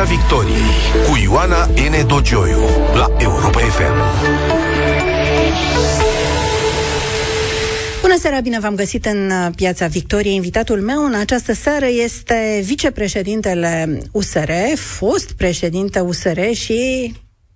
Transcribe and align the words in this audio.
Piața 0.00 0.14
Victoriei 0.14 0.70
cu 1.08 1.16
Ioana 1.22 1.64
N. 1.66 2.06
Dogioiu 2.06 2.58
la 2.94 3.06
Europa 3.18 3.58
FM. 3.58 3.92
Bună 8.00 8.16
seara, 8.18 8.40
bine 8.40 8.60
v-am 8.60 8.74
găsit 8.74 9.06
în 9.06 9.30
uh, 9.30 9.48
Piața 9.54 9.86
Victoriei. 9.86 10.34
Invitatul 10.34 10.80
meu 10.80 11.04
în 11.04 11.14
această 11.14 11.52
seară 11.52 11.86
este 12.04 12.60
vicepreședintele 12.64 14.00
USR, 14.12 14.50
fost 14.74 15.32
președinte 15.32 16.00
USR 16.00 16.40
și 16.52 17.12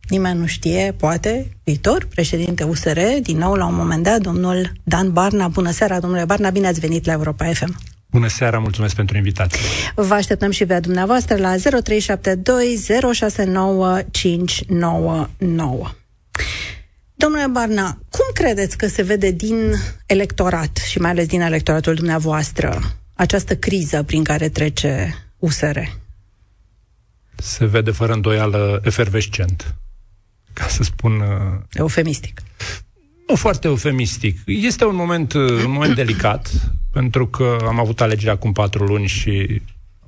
nimeni 0.08 0.38
nu 0.38 0.46
știe, 0.46 0.94
poate, 0.98 1.48
viitor 1.62 2.06
președinte 2.14 2.64
USR, 2.64 2.98
din 3.22 3.36
nou 3.36 3.54
la 3.54 3.66
un 3.66 3.74
moment 3.74 4.02
dat, 4.02 4.20
domnul 4.20 4.72
Dan 4.82 5.12
Barna. 5.12 5.48
Bună 5.48 5.70
seara, 5.70 6.00
domnule 6.00 6.24
Barna, 6.24 6.50
bine 6.50 6.66
ați 6.66 6.80
venit 6.80 7.06
la 7.06 7.12
Europa 7.12 7.44
FM. 7.44 7.76
Bună 8.14 8.28
seara, 8.28 8.58
mulțumesc 8.58 8.94
pentru 8.94 9.16
invitație. 9.16 9.60
Vă 9.94 10.14
așteptăm 10.14 10.50
și 10.50 10.66
pe 10.66 10.80
dumneavoastră 10.80 11.36
la 11.36 11.54
0372 11.56 12.80
069 13.12 14.00
599. 14.10 15.90
Domnule 17.14 17.46
Barna, 17.46 17.98
cum 18.10 18.24
credeți 18.34 18.76
că 18.76 18.86
se 18.86 19.02
vede 19.02 19.30
din 19.30 19.74
electorat 20.06 20.76
și 20.76 20.98
mai 20.98 21.10
ales 21.10 21.26
din 21.26 21.40
electoratul 21.40 21.94
dumneavoastră 21.94 22.80
această 23.14 23.56
criză 23.56 24.02
prin 24.02 24.24
care 24.24 24.48
trece 24.48 25.14
USR? 25.38 25.78
Se 27.34 27.64
vede 27.64 27.90
fără 27.90 28.12
îndoială 28.12 28.80
efervescent, 28.84 29.74
ca 30.52 30.66
să 30.68 30.82
spun... 30.82 31.20
Uh, 31.20 31.60
Eufemistic. 31.72 32.40
Nu 33.26 33.34
foarte 33.34 33.66
eufemistic. 33.66 34.38
Este 34.46 34.84
un 34.84 34.94
moment, 34.94 35.32
uh, 35.32 35.50
un 35.64 35.70
moment 35.70 35.94
delicat, 35.94 36.50
pentru 36.92 37.26
că 37.26 37.56
am 37.66 37.80
avut 37.80 38.00
alegerea 38.00 38.32
acum 38.32 38.52
patru 38.52 38.84
luni 38.84 39.06
și 39.06 39.62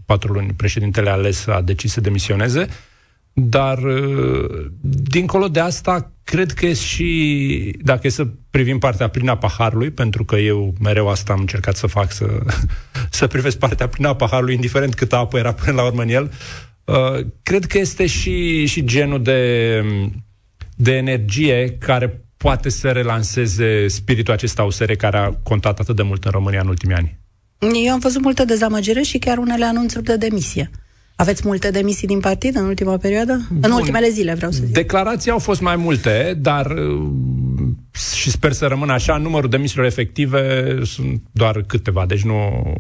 patru 0.07 0.33
luni 0.33 0.53
președintele 0.57 1.11
ales 1.11 1.47
a 1.47 1.61
decis 1.61 1.93
să 1.93 2.01
demisioneze, 2.01 2.67
dar 3.33 3.83
uh, 3.83 4.67
dincolo 4.81 5.49
de 5.49 5.61
asta, 5.61 6.13
cred 6.25 6.53
că 6.53 6.67
e 6.67 6.73
și, 6.73 7.79
dacă 7.83 8.07
e 8.07 8.11
să 8.11 8.27
privim 8.51 8.79
partea 8.79 9.09
plină 9.09 9.31
a 9.31 9.37
paharului, 9.37 9.91
pentru 9.91 10.25
că 10.25 10.37
eu 10.37 10.75
mereu 10.81 11.09
asta 11.09 11.33
am 11.33 11.41
încercat 11.41 11.77
să 11.77 11.87
fac, 11.87 12.13
să, 12.13 12.27
să 13.11 13.27
privesc 13.27 13.59
partea 13.59 13.89
plină 13.89 14.09
a 14.09 14.15
paharului, 14.17 14.55
indiferent 14.55 14.95
cât 14.95 15.13
apă 15.13 15.39
era 15.39 15.53
până 15.53 15.77
la 15.77 15.85
urmă 15.85 16.03
în 16.03 16.09
el, 16.09 16.33
uh, 16.85 17.27
cred 17.43 17.65
că 17.65 17.79
este 17.79 18.07
și, 18.07 18.67
și 18.67 18.85
genul 18.85 19.23
de, 19.23 19.83
de 20.77 20.93
energie 20.93 21.77
care 21.79 22.26
poate 22.47 22.69
să 22.69 22.89
relanseze 22.89 23.89
spiritul 23.89 24.33
acesta 24.33 24.63
USR 24.63 24.93
care 24.93 25.17
a 25.17 25.31
contat 25.43 25.79
atât 25.79 25.97
de 25.97 26.03
mult 26.03 26.25
în 26.25 26.31
România 26.31 26.61
în 26.61 26.69
ultimii 26.69 26.97
ani? 26.97 27.19
Eu 27.85 27.93
am 27.93 27.99
văzut 27.99 28.23
multă 28.23 28.45
dezamăgire 28.45 29.03
și 29.03 29.19
chiar 29.19 29.39
unele 29.39 29.65
anunțuri 29.65 30.05
de 30.05 30.17
demisie. 30.17 30.71
Aveți 31.17 31.43
multe 31.45 31.71
demisii 31.71 32.07
din 32.07 32.21
partid 32.21 32.57
în 32.57 32.65
ultima 32.65 32.97
perioadă? 32.97 33.47
Bun. 33.51 33.59
În 33.63 33.71
ultimele 33.71 34.09
zile, 34.09 34.35
vreau 34.35 34.51
să 34.51 34.61
zic. 34.65 34.75
Declarații 34.75 35.31
au 35.31 35.39
fost 35.39 35.61
mai 35.61 35.77
multe, 35.77 36.39
dar 36.41 36.67
uh, 36.67 37.09
și 38.15 38.31
sper 38.31 38.53
să 38.53 38.67
rămână 38.67 38.93
așa, 38.93 39.17
numărul 39.17 39.51
demisiilor 39.51 39.87
efective 39.87 40.75
sunt 40.83 41.23
doar 41.33 41.63
câteva, 41.63 42.07
deci 42.07 42.23
nu... 42.23 42.73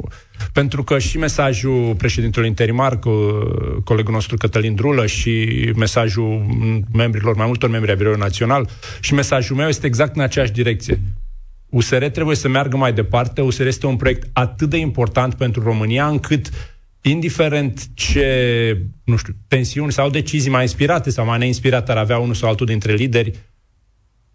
Pentru 0.52 0.84
că 0.84 0.98
și 0.98 1.18
mesajul 1.18 1.94
președintelui 1.94 2.48
interimar, 2.48 2.98
cu 2.98 3.10
colegul 3.84 4.12
nostru 4.12 4.36
Cătălin 4.36 4.74
Drulă, 4.74 5.06
și 5.06 5.48
mesajul 5.76 6.46
membrilor, 6.92 7.36
mai 7.36 7.46
multor 7.46 7.70
membri 7.70 7.90
ai 7.90 7.96
Biroului 7.96 8.22
Național, 8.22 8.68
și 9.00 9.14
mesajul 9.14 9.56
meu 9.56 9.68
este 9.68 9.86
exact 9.86 10.16
în 10.16 10.22
aceeași 10.22 10.52
direcție. 10.52 11.00
USR 11.68 12.04
trebuie 12.04 12.36
să 12.36 12.48
meargă 12.48 12.76
mai 12.76 12.92
departe, 12.92 13.40
USR 13.40 13.66
este 13.66 13.86
un 13.86 13.96
proiect 13.96 14.28
atât 14.32 14.68
de 14.68 14.76
important 14.76 15.34
pentru 15.34 15.62
România, 15.62 16.06
încât 16.06 16.50
indiferent 17.00 17.86
ce, 17.94 18.80
nu 19.04 19.16
știu, 19.16 19.32
tensiuni 19.48 19.92
sau 19.92 20.10
decizii 20.10 20.50
mai 20.50 20.62
inspirate 20.62 21.10
sau 21.10 21.24
mai 21.24 21.38
neinspirate 21.38 21.90
ar 21.90 21.96
avea 21.96 22.18
unul 22.18 22.34
sau 22.34 22.48
altul 22.48 22.66
dintre 22.66 22.92
lideri, 22.92 23.32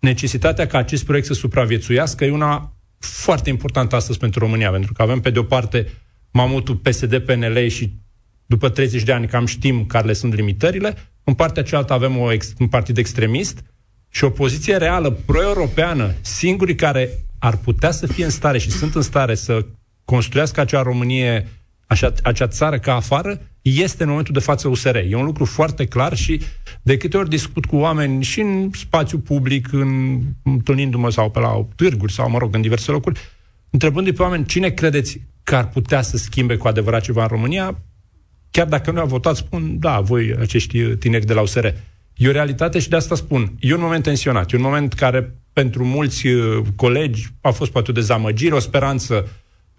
necesitatea 0.02 0.68
ca 0.68 0.78
acest 0.78 1.06
proiect 1.06 1.28
să 1.28 1.34
supraviețuiască 1.34 2.26
e 2.26 2.32
una 2.32 2.74
foarte 3.00 3.50
importantă 3.50 3.96
astăzi 3.96 4.18
pentru 4.18 4.40
România, 4.40 4.72
pentru 4.72 4.94
că 4.94 5.02
avem 5.02 5.20
pe 5.20 5.30
de 5.30 5.40
o 5.40 5.44
parte 5.44 5.88
mamutul 6.32 6.76
PSD-PNL 6.76 7.68
și 7.68 7.94
după 8.46 8.70
30 8.70 9.04
de 9.04 9.12
ani 9.12 9.28
cam 9.28 9.46
știm 9.46 9.86
care 9.86 10.08
le 10.08 10.14
sunt 10.14 10.34
limitările, 10.34 10.96
în 11.24 11.34
partea 11.34 11.64
cealaltă 11.64 11.94
avem 11.94 12.18
o 12.18 12.32
ex- 12.32 12.54
un 12.60 12.68
partid 12.68 12.98
extremist 12.98 13.64
și 14.10 14.24
o 14.24 14.30
poziție 14.30 14.78
reală 14.78 15.12
pro-europeană, 15.12 16.14
singurii 16.22 16.76
care 16.76 17.26
ar 17.40 17.58
putea 17.58 17.92
să 17.92 18.08
fie 18.08 18.24
în 18.24 18.30
stare 18.30 18.58
și 18.58 18.72
sunt 18.72 18.96
în 18.96 19.02
stare 19.02 19.36
să 19.36 19.66
construiască 20.06 20.60
acea 20.60 20.82
Românie 20.82 21.48
așa, 21.92 22.14
acea 22.24 22.48
țară 22.48 22.80
ca 22.80 22.96
afară, 22.96 23.42
este 23.62 24.04
în 24.04 24.10
momentul 24.10 24.34
de 24.34 24.40
față 24.40 24.68
USR. 24.68 24.96
E 24.96 25.16
un 25.16 25.26
lucru 25.26 25.46
foarte 25.46 25.86
clar 25.86 26.16
și 26.16 26.42
de 26.82 26.98
câte 26.98 27.18
ori 27.18 27.30
discut 27.30 27.66
cu 27.66 27.76
oameni 27.76 28.24
și 28.24 28.40
în 28.40 28.70
spațiu 28.74 29.20
public, 29.20 29.72
în, 29.72 30.22
întâlnindu-mă 30.44 31.10
sau 31.10 31.30
pe 31.30 31.40
la 31.40 31.68
târguri 31.76 32.14
sau, 32.14 32.30
mă 32.30 32.38
rog, 32.38 32.56
în 32.56 32.62
diverse 32.62 32.92
locuri, 32.92 33.20
întrebându-i 33.70 34.14
pe 34.14 34.22
oameni 34.22 34.46
cine 34.46 34.70
credeți 34.70 35.22
că 35.44 35.56
ar 35.56 35.68
putea 35.68 36.02
să 36.02 36.18
schimbe 36.18 36.56
cu 36.56 36.68
adevărat 36.68 37.02
ceva 37.02 37.22
în 37.22 37.28
România, 37.28 37.78
chiar 38.52 38.68
dacă 38.68 38.92
nu 38.92 39.00
au 39.00 39.08
votat, 39.08 39.36
spun, 39.36 39.80
da, 39.80 40.00
voi, 40.00 40.36
acești 40.40 40.96
tineri 40.96 41.26
de 41.26 41.34
la 41.34 41.42
USR. 41.42 41.66
E 42.16 42.28
o 42.28 42.32
realitate 42.32 42.80
și 42.80 42.90
de 42.90 42.96
asta 42.96 43.16
spun. 43.16 43.54
E 43.60 43.74
un 43.74 43.82
moment 43.82 44.04
tensionat, 44.04 44.52
e 44.52 44.56
un 44.56 44.62
moment 44.62 44.94
care 44.94 45.36
pentru 45.54 45.86
mulți 45.86 46.28
uh, 46.28 46.62
colegi 46.76 47.28
a 47.42 47.52
fost 47.52 47.72
poate 47.72 47.92
o 47.92 47.94
dezamăgire, 47.94 48.56
o 48.56 48.60
speranță 48.60 49.28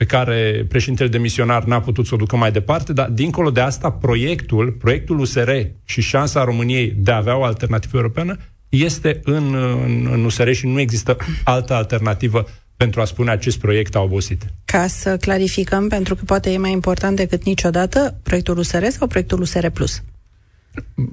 pe 0.02 0.08
care 0.08 0.66
președintele 0.68 1.08
demisionar 1.08 1.64
n-a 1.64 1.80
putut 1.80 2.06
să 2.06 2.14
o 2.14 2.16
ducă 2.16 2.36
mai 2.36 2.52
departe, 2.52 2.92
dar 2.92 3.08
dincolo 3.08 3.50
de 3.50 3.60
asta, 3.60 3.90
proiectul, 3.90 4.72
proiectul 4.72 5.18
USR 5.18 5.50
și 5.84 6.00
șansa 6.00 6.44
României 6.44 6.94
de 6.96 7.10
a 7.10 7.16
avea 7.16 7.36
o 7.36 7.44
alternativă 7.44 7.96
europeană 7.96 8.36
este 8.68 9.20
în, 9.24 9.54
în, 9.84 10.08
în 10.12 10.24
USR 10.24 10.50
și 10.50 10.66
nu 10.66 10.80
există 10.80 11.16
altă 11.44 11.74
alternativă 11.74 12.46
pentru 12.76 13.00
a 13.00 13.04
spune 13.04 13.30
acest 13.30 13.58
proiect 13.58 13.94
a 13.94 14.00
obosit. 14.00 14.44
Ca 14.64 14.86
să 14.86 15.16
clarificăm, 15.16 15.88
pentru 15.88 16.14
că 16.14 16.22
poate 16.24 16.50
e 16.50 16.56
mai 16.56 16.72
important 16.72 17.16
decât 17.16 17.44
niciodată, 17.44 18.20
proiectul 18.22 18.58
USR 18.58 18.84
sau 18.88 19.06
proiectul 19.06 19.40
USR+. 19.40 19.68
Plus? 19.68 20.02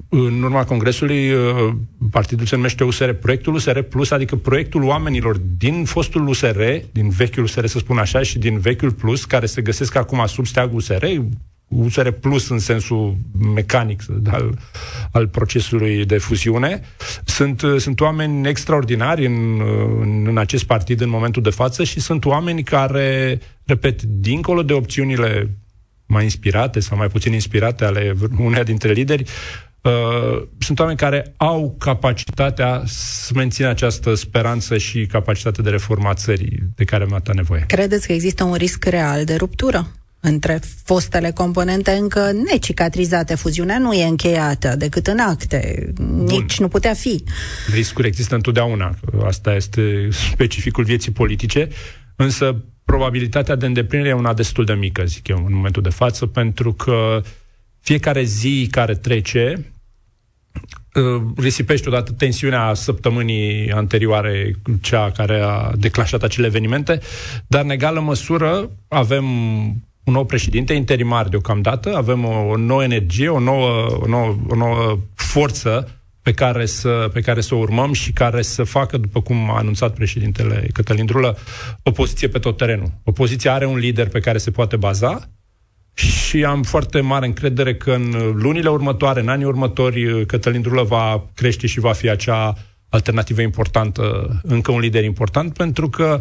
În 0.08 0.42
urma 0.42 0.64
congresului, 0.64 1.32
uh, 1.32 1.72
partidul 2.10 2.46
se 2.46 2.56
numește 2.56 2.84
USR, 2.84 3.10
proiectul 3.10 3.54
USR 3.54 3.78
Plus, 3.78 4.10
adică 4.10 4.36
proiectul 4.36 4.82
oamenilor 4.82 5.36
din 5.36 5.84
fostul 5.84 6.28
USR, 6.28 6.60
din 6.92 7.08
vechiul 7.08 7.42
USR, 7.42 7.64
să 7.66 7.78
spun 7.78 7.98
așa, 7.98 8.22
și 8.22 8.38
din 8.38 8.58
vechiul 8.58 8.92
Plus, 8.92 9.24
care 9.24 9.46
se 9.46 9.62
găsesc 9.62 9.94
acum 9.94 10.26
sub 10.26 10.46
steagul 10.46 10.76
USR, 10.76 11.04
USR 11.68 12.08
Plus 12.08 12.48
în 12.48 12.58
sensul 12.58 13.16
mecanic 13.54 14.02
al, 14.30 14.58
al 15.12 15.28
procesului 15.28 16.04
de 16.04 16.18
fuziune. 16.18 16.80
Sunt, 17.24 17.62
uh, 17.62 17.80
sunt 17.80 18.00
oameni 18.00 18.48
extraordinari 18.48 19.26
în, 19.26 19.60
uh, 19.60 19.98
în, 20.00 20.26
în 20.26 20.38
acest 20.38 20.64
partid 20.64 21.00
în 21.00 21.08
momentul 21.08 21.42
de 21.42 21.50
față 21.50 21.84
și 21.84 22.00
sunt 22.00 22.24
oameni 22.24 22.62
care, 22.62 23.40
repet, 23.64 24.02
dincolo 24.02 24.62
de 24.62 24.72
opțiunile 24.72 25.50
mai 26.10 26.22
inspirate 26.22 26.80
sau 26.80 26.96
mai 26.96 27.08
puțin 27.08 27.32
inspirate 27.32 27.84
ale 27.84 28.14
uneia 28.38 28.62
dintre 28.62 28.92
lideri, 28.92 29.24
Uh, 29.82 30.42
sunt 30.58 30.78
oameni 30.78 30.98
care 30.98 31.34
au 31.36 31.74
capacitatea 31.78 32.82
să 32.86 33.32
mențină 33.34 33.68
această 33.68 34.14
speranță 34.14 34.78
și 34.78 35.06
capacitatea 35.06 35.64
de 35.64 35.70
reformă 35.70 36.08
a 36.08 36.14
țării 36.14 36.58
de 36.74 36.84
care 36.84 37.04
am 37.04 37.12
atât 37.12 37.34
nevoie. 37.34 37.64
Credeți 37.66 38.06
că 38.06 38.12
există 38.12 38.44
un 38.44 38.54
risc 38.54 38.84
real 38.84 39.24
de 39.24 39.34
ruptură? 39.34 39.88
între 40.20 40.60
fostele 40.84 41.30
componente 41.30 41.90
încă 41.90 42.32
necicatrizate. 42.50 43.34
Fuziunea 43.34 43.78
nu 43.78 43.92
e 43.92 44.04
încheiată 44.04 44.74
decât 44.76 45.06
în 45.06 45.18
acte. 45.18 45.92
Bun. 45.94 46.24
Nici 46.24 46.58
nu 46.58 46.68
putea 46.68 46.94
fi. 46.94 47.24
Riscuri 47.72 48.06
există 48.06 48.34
întotdeauna. 48.34 48.94
Asta 49.24 49.54
este 49.54 50.08
specificul 50.10 50.84
vieții 50.84 51.12
politice. 51.12 51.68
Însă 52.16 52.64
probabilitatea 52.90 53.54
de 53.54 53.66
îndeplinire 53.66 54.08
e 54.08 54.12
una 54.12 54.34
destul 54.34 54.64
de 54.64 54.72
mică, 54.72 55.04
zic 55.04 55.28
eu, 55.28 55.44
în 55.46 55.54
momentul 55.54 55.82
de 55.82 55.88
față, 55.88 56.26
pentru 56.26 56.72
că 56.72 57.22
fiecare 57.80 58.22
zi 58.22 58.68
care 58.70 58.94
trece 58.94 59.72
uh, 60.94 61.22
risipește 61.36 61.88
odată 61.88 62.12
tensiunea 62.12 62.74
săptămânii 62.74 63.72
anterioare, 63.72 64.52
cea 64.80 65.10
care 65.10 65.40
a 65.40 65.72
declanșat 65.76 66.22
acele 66.22 66.46
evenimente, 66.46 67.00
dar 67.46 67.64
în 67.64 67.70
egală 67.70 68.00
măsură 68.00 68.70
avem 68.88 69.24
un 70.04 70.12
nou 70.12 70.24
președinte 70.24 70.72
interimar 70.72 71.28
deocamdată, 71.28 71.96
avem 71.96 72.24
o, 72.24 72.46
o 72.48 72.56
nouă 72.56 72.82
energie, 72.82 73.28
o 73.28 73.38
nouă, 73.38 73.98
o 74.00 74.06
nouă, 74.06 74.36
o 74.48 74.54
nouă 74.54 74.98
forță 75.14 75.99
pe 76.22 76.32
care, 76.32 76.66
să, 76.66 77.10
pe 77.12 77.20
care 77.20 77.40
să 77.40 77.54
o 77.54 77.58
urmăm 77.58 77.92
și 77.92 78.12
care 78.12 78.42
să 78.42 78.64
facă, 78.64 78.96
după 78.96 79.22
cum 79.22 79.50
a 79.50 79.56
anunțat 79.56 79.94
președintele 79.94 80.66
Cătălin 80.72 81.06
Drulă, 81.06 81.38
opoziție 81.82 82.28
pe 82.28 82.38
tot 82.38 82.56
terenul. 82.56 82.92
Opoziția 83.04 83.52
are 83.52 83.66
un 83.66 83.78
lider 83.78 84.08
pe 84.08 84.20
care 84.20 84.38
se 84.38 84.50
poate 84.50 84.76
baza 84.76 85.30
și 85.94 86.44
am 86.44 86.62
foarte 86.62 87.00
mare 87.00 87.26
încredere 87.26 87.74
că 87.74 87.92
în 87.92 88.32
lunile 88.34 88.68
următoare, 88.68 89.20
în 89.20 89.28
anii 89.28 89.44
următori, 89.44 90.26
Cătălin 90.26 90.60
Drulă 90.60 90.82
va 90.82 91.28
crește 91.34 91.66
și 91.66 91.80
va 91.80 91.92
fi 91.92 92.08
acea 92.08 92.56
alternativă 92.88 93.40
importantă, 93.40 94.28
încă 94.42 94.72
un 94.72 94.80
lider 94.80 95.04
important, 95.04 95.52
pentru 95.56 95.88
că 95.88 96.20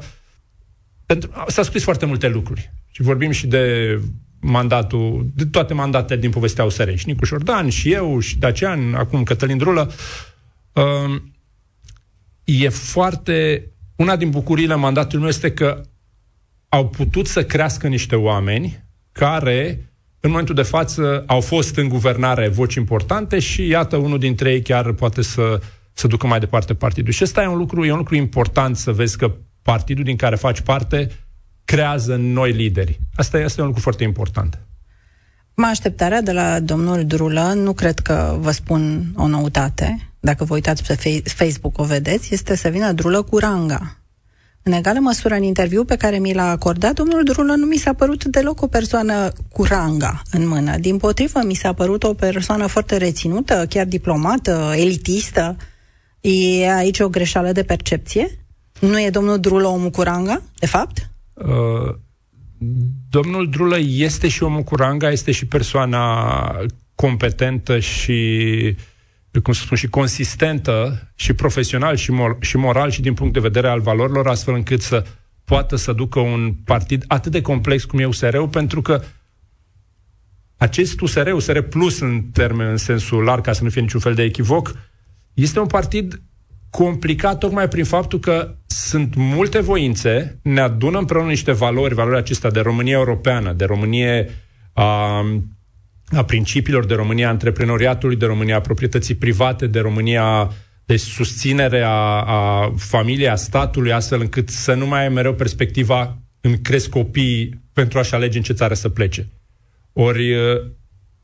pentru, 1.06 1.31
s-a 1.48 1.63
scris 1.63 1.84
foarte 1.84 2.06
multe 2.06 2.28
lucruri. 2.28 2.74
Și 2.92 3.02
vorbim 3.02 3.31
și 3.31 3.48
de 3.48 3.95
mandatul, 4.40 5.28
de 5.36 5.46
toate 5.46 5.74
mandatele 5.74 6.20
din 6.20 6.30
povestea 6.30 6.64
USR. 6.64 6.90
Și 6.96 7.08
Nicu 7.08 7.26
Șordan, 7.26 7.70
și 7.70 7.92
eu, 7.92 8.20
și 8.20 8.38
Dacian, 8.38 8.94
acum 8.94 9.24
Cătălin 9.24 9.58
Drulă. 9.58 9.92
Uh, 10.74 11.22
e 12.44 12.70
foarte... 12.70 13.68
Una 13.96 14.16
din 14.16 14.30
bucuriile 14.30 14.76
mandatului 14.76 15.20
meu 15.20 15.30
este 15.30 15.52
că 15.52 15.82
au 16.70 16.88
putut 16.88 17.28
să 17.28 17.44
crească 17.44 17.88
niște 17.88 18.16
oameni 18.16 18.84
care 19.12 19.90
în 20.20 20.30
momentul 20.30 20.56
de 20.56 20.62
față 20.62 21.24
au 21.28 21.42
fost 21.42 21.78
în 21.78 21.90
guvernare 21.90 22.48
voci 22.48 22.74
importante 22.74 23.40
și 23.40 23.68
iată 23.68 23.96
unul 23.96 24.20
dintre 24.20 24.52
ei 24.52 24.62
chiar 24.62 24.92
poate 24.92 25.22
să, 25.22 25.62
să 25.94 26.08
ducă 26.08 26.28
mai 26.28 26.40
departe 26.40 26.74
partidul. 26.74 27.12
Și 27.12 27.24
ăsta 27.24 27.44
e 27.44 27.48
un 27.48 27.58
lucru, 27.58 27.86
e 27.86 27.92
un 27.92 27.98
lucru 27.98 28.16
important 28.16 28.78
să 28.78 28.92
vezi 28.92 29.18
că 29.18 29.36
partidul 29.62 30.04
din 30.04 30.16
care 30.16 30.36
faci 30.36 30.62
parte 30.62 31.10
creează 31.69 32.16
noi 32.16 32.51
lideri. 32.51 33.00
Asta 33.16 33.39
este 33.39 33.62
un 33.62 33.68
lucru 33.68 33.81
foarte 33.81 34.04
important. 34.04 34.60
Mă 35.54 35.66
așteptarea 35.66 36.21
de 36.21 36.31
la 36.31 36.60
domnul 36.60 37.06
Drulă, 37.06 37.54
nu 37.56 37.74
cred 37.74 38.00
că 38.00 38.38
vă 38.39 38.51
spun 38.51 39.13
o 39.16 39.27
noutate, 39.27 40.12
dacă 40.19 40.44
vă 40.44 40.54
uitați 40.54 40.83
pe 40.83 41.21
Facebook 41.24 41.77
o 41.77 41.83
vedeți, 41.83 42.33
este 42.33 42.56
să 42.56 42.69
vină 42.69 42.92
Drulă 42.92 43.21
cu 43.21 43.38
ranga. 43.38 43.98
În 44.63 44.71
egală 44.71 45.00
măsură, 45.00 45.36
în 45.36 45.44
interviu 45.44 45.83
pe 45.83 45.95
care 45.95 46.18
mi 46.18 46.33
l-a 46.33 46.50
acordat, 46.50 46.94
domnul 46.94 47.24
Drulă 47.24 47.54
nu 47.54 47.66
mi 47.66 47.77
s-a 47.77 47.94
părut 47.94 48.24
deloc 48.24 48.62
o 48.62 48.68
persoană 48.68 49.31
cu 49.51 49.63
ranga 49.63 50.21
în 50.31 50.48
mână. 50.48 50.77
Din 50.77 50.98
potrivă, 50.98 51.42
mi 51.45 51.54
s-a 51.54 51.74
părut 51.74 52.04
o 52.04 52.13
persoană 52.13 52.68
foarte 52.68 52.98
reținută, 52.98 53.66
chiar 53.69 53.86
diplomată, 53.86 54.74
elitistă. 54.75 55.56
E 56.21 56.71
aici 56.71 57.00
o 57.00 57.10
greșeală 57.10 57.51
de 57.51 57.63
percepție? 57.63 58.45
Nu 58.80 59.01
e 59.01 59.10
domnul 59.10 59.39
Drulă 59.39 59.68
omul 59.68 59.89
cu 59.89 60.01
ranga, 60.01 60.42
de 60.60 60.66
fapt? 60.66 61.09
Uh, 61.46 61.96
domnul 63.10 63.50
Drulă 63.50 63.78
este 63.80 64.28
și 64.28 64.44
omul 64.44 64.64
cu 64.64 64.76
ranga, 64.76 65.12
este 65.12 65.32
și 65.32 65.46
persoana 65.46 66.66
competentă 66.96 67.80
și 67.80 68.76
cum 69.44 69.54
să 69.54 69.62
spun, 69.62 69.78
și 69.78 69.88
consistentă 69.88 71.08
și 71.16 71.34
profesional 71.34 71.96
și, 71.96 72.12
mor- 72.12 72.40
și 72.40 72.58
moral 72.58 72.90
și 72.90 73.02
din 73.02 73.14
punct 73.14 73.34
de 73.34 73.40
vedere 73.40 73.68
al 73.68 73.80
valorilor, 73.80 74.28
astfel 74.28 74.54
încât 74.54 74.82
să 74.82 75.06
poată 75.44 75.76
să 75.76 75.94
ducă 75.94 76.20
un 76.20 76.54
partid 76.66 77.04
atât 77.08 77.32
de 77.32 77.42
complex 77.42 77.84
cum 77.84 78.00
e 78.00 78.06
USR-ul, 78.06 78.48
pentru 78.48 78.82
că 78.82 79.02
acest 80.58 81.00
USR, 81.00 81.32
USR 81.32 81.60
Plus 81.60 82.00
în 82.00 82.22
termen, 82.34 82.68
în 82.68 82.78
sensul 82.78 83.24
larg, 83.24 83.44
ca 83.44 83.54
să 83.54 83.64
nu 83.64 83.70
fie 83.70 83.82
niciun 83.82 84.00
fel 84.00 84.14
de 84.14 84.24
echivoc, 84.24 84.76
este 85.34 85.60
un 85.60 85.68
partid 85.68 86.22
complicat 86.70 87.38
tocmai 87.38 87.68
prin 87.68 87.84
faptul 87.84 88.20
că 88.20 88.56
sunt 88.88 89.14
multe 89.16 89.60
voințe, 89.60 90.40
ne 90.44 90.60
adună 90.60 90.98
împreună 90.98 91.30
niște 91.30 91.52
valori, 91.52 91.94
valori 91.94 92.18
acestea 92.18 92.50
de 92.50 92.60
România 92.60 92.98
europeană, 92.98 93.54
de 93.54 93.66
Românie 93.66 94.30
a, 94.74 95.24
a 96.12 96.24
principiilor, 96.26 96.86
de 96.86 96.94
România 96.94 97.30
antreprenoriatului, 97.30 98.16
de 98.16 98.26
România 98.26 98.62
proprietății 98.62 99.16
private, 99.16 99.68
de 99.68 99.80
România 99.80 100.52
de 100.86 100.98
susținere 100.98 101.81
a, 101.81 102.22
a 102.22 102.74
familiei, 102.78 103.30
a 103.30 103.36
statului, 103.36 103.92
astfel 103.92 104.20
încât 104.20 104.50
să 104.50 104.74
nu 104.74 104.86
mai 104.88 105.02
ai 105.02 105.10
mereu 105.10 105.34
perspectiva 105.34 106.18
în 106.42 106.62
cresc 106.62 106.90
copii 106.90 107.62
pentru 107.74 108.00
a-și 108.00 108.14
alege 108.14 108.38
în 108.38 108.44
ce 108.44 108.54
țară 108.54 108.74
să 108.74 108.90
plece. 108.90 109.28
Ori 109.94 110.34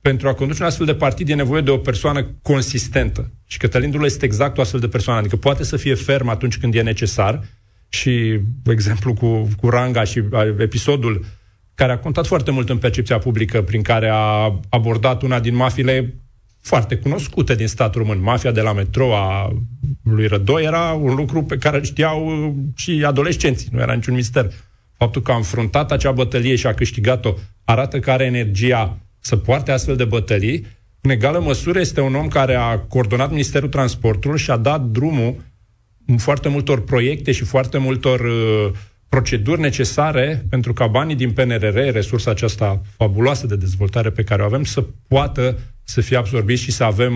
pentru 0.09 0.27
a 0.27 0.33
conduce 0.33 0.61
un 0.61 0.67
astfel 0.67 0.85
de 0.85 0.95
partid 0.95 1.29
e 1.29 1.33
nevoie 1.33 1.61
de 1.61 1.71
o 1.71 1.77
persoană 1.77 2.25
consistentă. 2.41 3.31
Și 3.45 3.57
Cătălin 3.57 3.91
Dulă 3.91 4.05
este 4.05 4.25
exact 4.25 4.57
o 4.57 4.61
astfel 4.61 4.79
de 4.79 4.87
persoană. 4.87 5.19
Adică 5.19 5.35
poate 5.35 5.63
să 5.63 5.77
fie 5.77 5.93
ferm 5.93 6.27
atunci 6.27 6.57
când 6.57 6.75
e 6.75 6.81
necesar 6.81 7.43
și 7.89 8.39
exemplu 8.65 9.13
cu, 9.13 9.49
cu 9.57 9.69
Ranga 9.69 10.03
și 10.03 10.23
episodul 10.57 11.25
care 11.75 11.91
a 11.91 11.97
contat 11.97 12.27
foarte 12.27 12.51
mult 12.51 12.69
în 12.69 12.77
percepția 12.77 13.17
publică 13.17 13.61
prin 13.61 13.81
care 13.81 14.09
a 14.13 14.59
abordat 14.69 15.21
una 15.21 15.39
din 15.39 15.55
mafiile 15.55 16.13
foarte 16.61 16.95
cunoscute 16.95 17.55
din 17.55 17.67
statul 17.67 18.01
român. 18.01 18.21
Mafia 18.21 18.51
de 18.51 18.61
la 18.61 18.73
metro 18.73 19.15
a 19.15 19.53
lui 20.03 20.27
Rădoi 20.27 20.63
era 20.63 20.91
un 20.91 21.15
lucru 21.15 21.43
pe 21.43 21.57
care 21.57 21.77
îl 21.77 21.83
știau 21.83 22.55
și 22.75 23.03
adolescenții, 23.05 23.69
nu 23.71 23.79
era 23.79 23.93
niciun 23.93 24.13
mister. 24.13 24.51
Faptul 24.97 25.21
că 25.21 25.31
a 25.31 25.35
înfruntat 25.35 25.91
acea 25.91 26.11
bătălie 26.11 26.55
și 26.55 26.67
a 26.67 26.73
câștigat-o 26.73 27.33
arată 27.63 27.99
că 27.99 28.11
are 28.11 28.23
energia 28.23 28.99
să 29.25 29.35
poarte 29.35 29.71
astfel 29.71 29.95
de 29.95 30.03
bătălii, 30.03 30.65
în 31.01 31.09
egală 31.09 31.39
măsură 31.39 31.79
este 31.79 32.01
un 32.01 32.15
om 32.15 32.27
care 32.27 32.55
a 32.55 32.79
coordonat 32.79 33.29
Ministerul 33.29 33.69
Transportului 33.69 34.39
și 34.39 34.51
a 34.51 34.57
dat 34.57 34.81
drumul 34.81 35.35
foarte 36.17 36.49
multor 36.49 36.83
proiecte 36.83 37.31
și 37.31 37.43
foarte 37.43 37.77
multor 37.77 38.19
uh, 38.19 38.71
proceduri 39.09 39.61
necesare 39.61 40.45
pentru 40.49 40.73
ca 40.73 40.87
banii 40.87 41.15
din 41.15 41.31
PNRR, 41.31 41.77
resursa 41.91 42.31
aceasta 42.31 42.81
fabuloasă 42.97 43.47
de 43.47 43.55
dezvoltare 43.55 44.09
pe 44.09 44.23
care 44.23 44.41
o 44.41 44.45
avem, 44.45 44.63
să 44.63 44.85
poată 45.07 45.57
să 45.83 46.01
fie 46.01 46.17
absorbiți 46.17 46.61
și 46.61 46.71
să 46.71 46.83
avem 46.83 47.13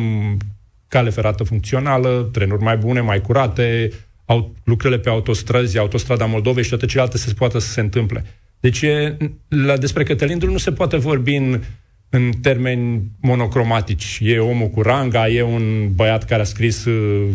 cale 0.88 1.10
ferată 1.10 1.44
funcțională, 1.44 2.30
trenuri 2.32 2.64
mai 2.64 2.78
bune, 2.78 3.02
mai 3.02 3.22
curate, 3.22 3.92
au, 4.26 4.56
lucrurile 4.64 5.00
pe 5.00 5.10
autostrăzi, 5.10 5.78
autostrada 5.78 6.26
Moldovei 6.26 6.64
și 6.64 6.70
toate 6.70 6.86
celelalte 6.86 7.18
să 7.18 7.28
se 7.28 7.34
poată 7.34 7.60
să 7.60 7.72
se 7.72 7.80
întâmple. 7.80 8.26
Deci 8.60 8.82
e, 8.82 9.18
la, 9.48 9.78
despre 9.78 10.04
Cătălin 10.04 10.38
nu 10.38 10.58
se 10.58 10.72
poate 10.72 10.98
vorbi 10.98 11.36
în 11.36 11.62
în 12.10 12.32
termeni 12.42 13.02
monocromatici. 13.22 14.20
E 14.22 14.40
omul 14.40 14.68
cu 14.68 14.82
ranga, 14.82 15.30
e 15.30 15.42
un 15.42 15.94
băiat 15.96 16.26
care 16.26 16.42
a 16.42 16.46
scris 16.46 16.86
uh, 16.86 17.28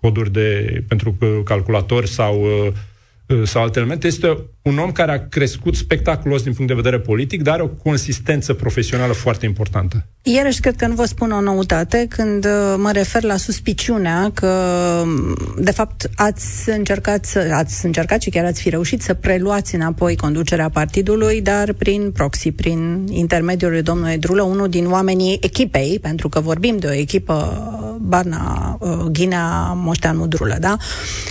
coduri 0.00 0.32
de, 0.32 0.82
pentru 0.88 1.16
uh, 1.20 1.40
calculatori 1.44 2.08
sau 2.08 2.42
uh, 2.42 2.72
Uh, 2.72 2.76
sau 3.44 3.62
alte 3.62 3.78
elemente, 3.78 4.06
este 4.06 4.44
un 4.62 4.78
om 4.78 4.92
care 4.92 5.12
a 5.12 5.28
crescut 5.28 5.74
spectaculos 5.74 6.42
din 6.42 6.52
punct 6.52 6.70
de 6.70 6.76
vedere 6.76 6.98
politic, 6.98 7.42
dar 7.42 7.54
are 7.54 7.62
o 7.62 7.68
consistență 7.68 8.54
profesională 8.54 9.12
foarte 9.12 9.46
importantă. 9.46 10.06
Iarăși, 10.22 10.60
cred 10.60 10.76
că 10.76 10.86
nu 10.86 10.94
vă 10.94 11.04
spun 11.04 11.30
o 11.30 11.40
noutate 11.40 12.06
când 12.08 12.44
uh, 12.44 12.74
mă 12.76 12.90
refer 12.92 13.22
la 13.22 13.36
suspiciunea 13.36 14.30
că, 14.34 14.52
de 15.58 15.70
fapt, 15.70 16.10
ați 16.14 16.70
încercat, 16.70 17.24
să, 17.24 17.50
ați 17.52 17.84
încercat 17.84 18.22
și 18.22 18.30
chiar 18.30 18.44
ați 18.44 18.60
fi 18.60 18.68
reușit 18.68 19.02
să 19.02 19.14
preluați 19.14 19.74
înapoi 19.74 20.16
conducerea 20.16 20.68
partidului, 20.68 21.40
dar 21.40 21.72
prin 21.72 22.10
proxy, 22.10 22.50
prin 22.52 23.06
intermediul 23.10 23.70
lui 23.70 23.82
domnului 23.82 24.18
Drulă, 24.18 24.42
unul 24.42 24.68
din 24.68 24.90
oamenii 24.90 25.38
echipei, 25.40 25.98
pentru 26.02 26.28
că 26.28 26.40
vorbim 26.40 26.76
de 26.76 26.86
o 26.86 26.92
echipă 26.92 27.64
Barna, 28.00 28.76
uh, 28.80 28.90
Ghinea, 29.12 29.72
Moșteanu 29.76 30.26
Drulă, 30.26 30.56
da? 30.60 30.76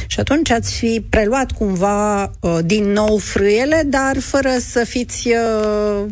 Și 0.07 0.19
atunci 0.19 0.51
ați 0.51 0.75
fi 0.75 1.05
preluat 1.09 1.51
cumva 1.51 1.88
uh, 2.39 2.57
din 2.65 2.91
nou 2.91 3.17
frâiele, 3.17 3.83
dar 3.85 4.19
fără 4.19 4.49
să 4.59 4.83
fiți 4.87 5.27
uh, 5.27 6.05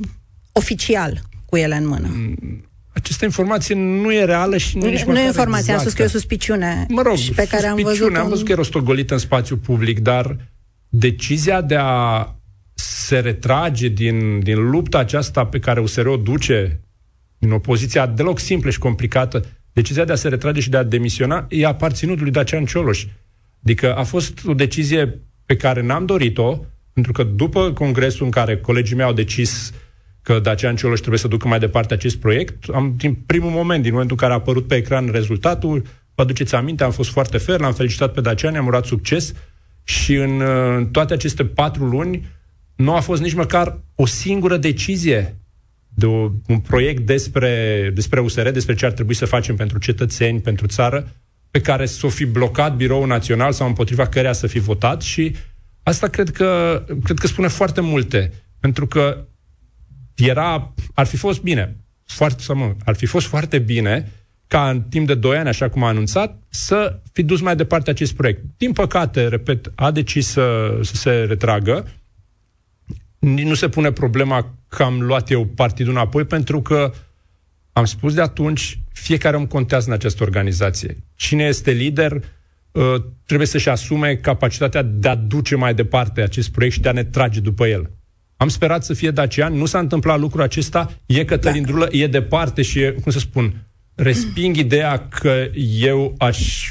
oficial 0.51 1.21
cu 1.45 1.57
ele 1.57 1.75
în 1.75 1.87
mână. 1.87 2.07
Mm, 2.13 2.65
această 2.93 3.25
informație 3.25 3.75
nu 3.75 4.13
e 4.13 4.25
reală 4.25 4.57
și 4.57 4.77
nu, 4.77 4.85
nu, 4.85 5.11
nu 5.11 5.19
e 5.19 5.25
informație, 5.25 5.73
exactă. 5.73 5.73
am 5.73 5.79
spus 5.79 5.93
că 5.93 6.01
e 6.01 6.05
o 6.05 6.09
suspiciune 6.09 6.85
mă 6.89 7.01
rog, 7.01 7.15
și 7.15 7.31
pe 7.31 7.47
care 7.49 7.67
am 7.67 7.79
văzut 7.81 8.15
am 8.15 8.29
văzut 8.29 8.45
că 8.45 8.51
e 8.51 8.55
rostogolită 8.55 9.13
în 9.13 9.19
spațiu 9.19 9.57
public, 9.57 9.99
dar 9.99 10.37
decizia 10.89 11.61
de 11.61 11.75
a 11.79 12.27
se 12.73 13.19
retrage 13.19 13.87
din, 13.87 14.39
din 14.39 14.69
lupta 14.69 14.97
aceasta 14.97 15.45
pe 15.45 15.59
care 15.59 15.79
USR 15.79 16.05
o 16.05 16.17
duce 16.17 16.81
în 17.39 17.51
opoziția 17.51 18.05
deloc 18.05 18.39
simplă 18.39 18.69
și 18.69 18.79
complicată 18.79 19.45
Decizia 19.77 20.05
de 20.05 20.11
a 20.11 20.15
se 20.15 20.27
retrage 20.27 20.59
și 20.59 20.69
de 20.69 20.77
a 20.77 20.83
demisiona 20.83 21.45
e 21.49 21.65
aparținut 21.65 22.19
lui 22.19 22.31
Dacian 22.31 22.65
Cioloș. 22.65 23.05
Adică 23.63 23.95
a 23.95 24.03
fost 24.03 24.39
o 24.45 24.53
decizie 24.53 25.21
pe 25.47 25.55
care 25.55 25.81
n-am 25.81 26.05
dorit-o, 26.05 26.59
pentru 26.93 27.11
că 27.11 27.23
după 27.23 27.71
congresul 27.71 28.25
în 28.25 28.31
care 28.31 28.57
colegii 28.57 28.95
mei 28.95 29.05
au 29.05 29.13
decis 29.13 29.73
că 30.21 30.39
Dacian 30.39 30.75
Cioloș 30.75 30.97
trebuie 30.97 31.19
să 31.19 31.27
ducă 31.27 31.47
mai 31.47 31.59
departe 31.59 31.93
acest 31.93 32.17
proiect, 32.17 32.69
am, 32.73 32.93
din 32.97 33.13
primul 33.25 33.49
moment, 33.49 33.81
din 33.83 33.91
momentul 33.91 34.17
în 34.19 34.21
care 34.21 34.33
a 34.33 34.41
apărut 34.41 34.67
pe 34.67 34.75
ecran 34.75 35.09
rezultatul, 35.11 35.81
vă 36.15 36.21
aduceți 36.21 36.55
aminte, 36.55 36.83
am 36.83 36.91
fost 36.91 37.09
foarte 37.09 37.37
fer, 37.37 37.59
l-am 37.59 37.73
felicitat 37.73 38.13
pe 38.13 38.21
Dacian, 38.21 38.55
am 38.55 38.65
urat 38.65 38.85
succes 38.85 39.33
și 39.83 40.13
în, 40.13 40.41
în 40.75 40.87
toate 40.87 41.13
aceste 41.13 41.45
patru 41.45 41.85
luni 41.85 42.27
nu 42.75 42.95
a 42.95 42.99
fost 42.99 43.21
nici 43.21 43.33
măcar 43.33 43.79
o 43.95 44.05
singură 44.05 44.57
decizie 44.57 45.35
de 45.87 46.05
o, 46.05 46.31
un 46.47 46.59
proiect 46.59 47.05
despre, 47.05 47.91
despre 47.93 48.19
USR, 48.19 48.49
despre 48.49 48.75
ce 48.75 48.85
ar 48.85 48.91
trebui 48.91 49.13
să 49.13 49.25
facem 49.25 49.55
pentru 49.55 49.79
cetățeni, 49.79 50.41
pentru 50.41 50.67
țară, 50.67 51.07
pe 51.57 51.63
care 51.63 51.85
să 51.85 52.05
o 52.05 52.09
fi 52.09 52.25
blocat 52.25 52.75
biroul 52.75 53.07
național 53.07 53.51
sau 53.51 53.67
împotriva 53.67 54.07
căreia 54.07 54.33
să 54.33 54.47
fi 54.47 54.59
votat 54.59 55.01
și 55.01 55.35
asta 55.83 56.07
cred 56.07 56.29
că, 56.29 56.83
cred 57.03 57.17
că 57.17 57.27
spune 57.27 57.47
foarte 57.47 57.81
multe, 57.81 58.31
pentru 58.59 58.87
că 58.87 59.25
era, 60.15 60.73
ar 60.93 61.05
fi 61.05 61.17
fost 61.17 61.41
bine, 61.41 61.77
foarte, 62.05 62.43
să 62.43 62.55
mă, 62.55 62.75
ar 62.85 62.95
fi 62.95 63.05
fost 63.05 63.27
foarte 63.27 63.59
bine 63.59 64.11
ca 64.47 64.69
în 64.69 64.81
timp 64.81 65.07
de 65.07 65.15
2 65.15 65.37
ani, 65.37 65.47
așa 65.47 65.69
cum 65.69 65.83
a 65.83 65.87
anunțat, 65.87 66.43
să 66.49 66.99
fi 67.11 67.23
dus 67.23 67.41
mai 67.41 67.55
departe 67.55 67.89
acest 67.89 68.13
proiect. 68.13 68.43
Din 68.57 68.71
păcate, 68.71 69.27
repet, 69.27 69.71
a 69.75 69.91
decis 69.91 70.27
să, 70.27 70.77
să 70.81 70.95
se 70.95 71.11
retragă, 71.11 71.87
nu 73.19 73.53
se 73.53 73.69
pune 73.69 73.91
problema 73.91 74.53
că 74.67 74.83
am 74.83 75.01
luat 75.01 75.29
eu 75.29 75.45
partidul 75.45 75.93
înapoi, 75.93 76.25
pentru 76.25 76.61
că 76.61 76.91
am 77.73 77.85
spus 77.85 78.13
de 78.13 78.21
atunci, 78.21 78.79
fiecare 79.01 79.35
om 79.35 79.45
contează 79.45 79.87
în 79.87 79.93
această 79.93 80.23
organizație. 80.23 80.97
Cine 81.15 81.43
este 81.43 81.71
lider 81.71 82.11
uh, 82.11 82.83
trebuie 83.25 83.47
să-și 83.47 83.69
asume 83.69 84.15
capacitatea 84.15 84.81
de 84.81 85.07
a 85.07 85.15
duce 85.15 85.55
mai 85.55 85.73
departe 85.73 86.21
acest 86.21 86.51
proiect 86.51 86.75
și 86.75 86.81
de 86.81 86.89
a 86.89 86.91
ne 86.91 87.03
trage 87.03 87.39
după 87.39 87.67
el. 87.67 87.91
Am 88.37 88.47
sperat 88.47 88.83
să 88.83 88.93
fie 88.93 89.11
Dacian, 89.11 89.53
nu 89.53 89.65
s-a 89.65 89.79
întâmplat 89.79 90.19
lucrul 90.19 90.41
acesta, 90.41 90.99
e 91.05 91.25
Cătălin 91.25 91.61
da. 91.61 91.67
Drulă, 91.67 91.87
e 91.91 92.07
departe 92.07 92.61
și 92.61 92.79
e, 92.79 92.91
cum 92.91 93.11
să 93.11 93.19
spun, 93.19 93.67
resping 93.95 94.55
ideea 94.65 95.07
că 95.07 95.45
eu 95.79 96.15
aș 96.17 96.69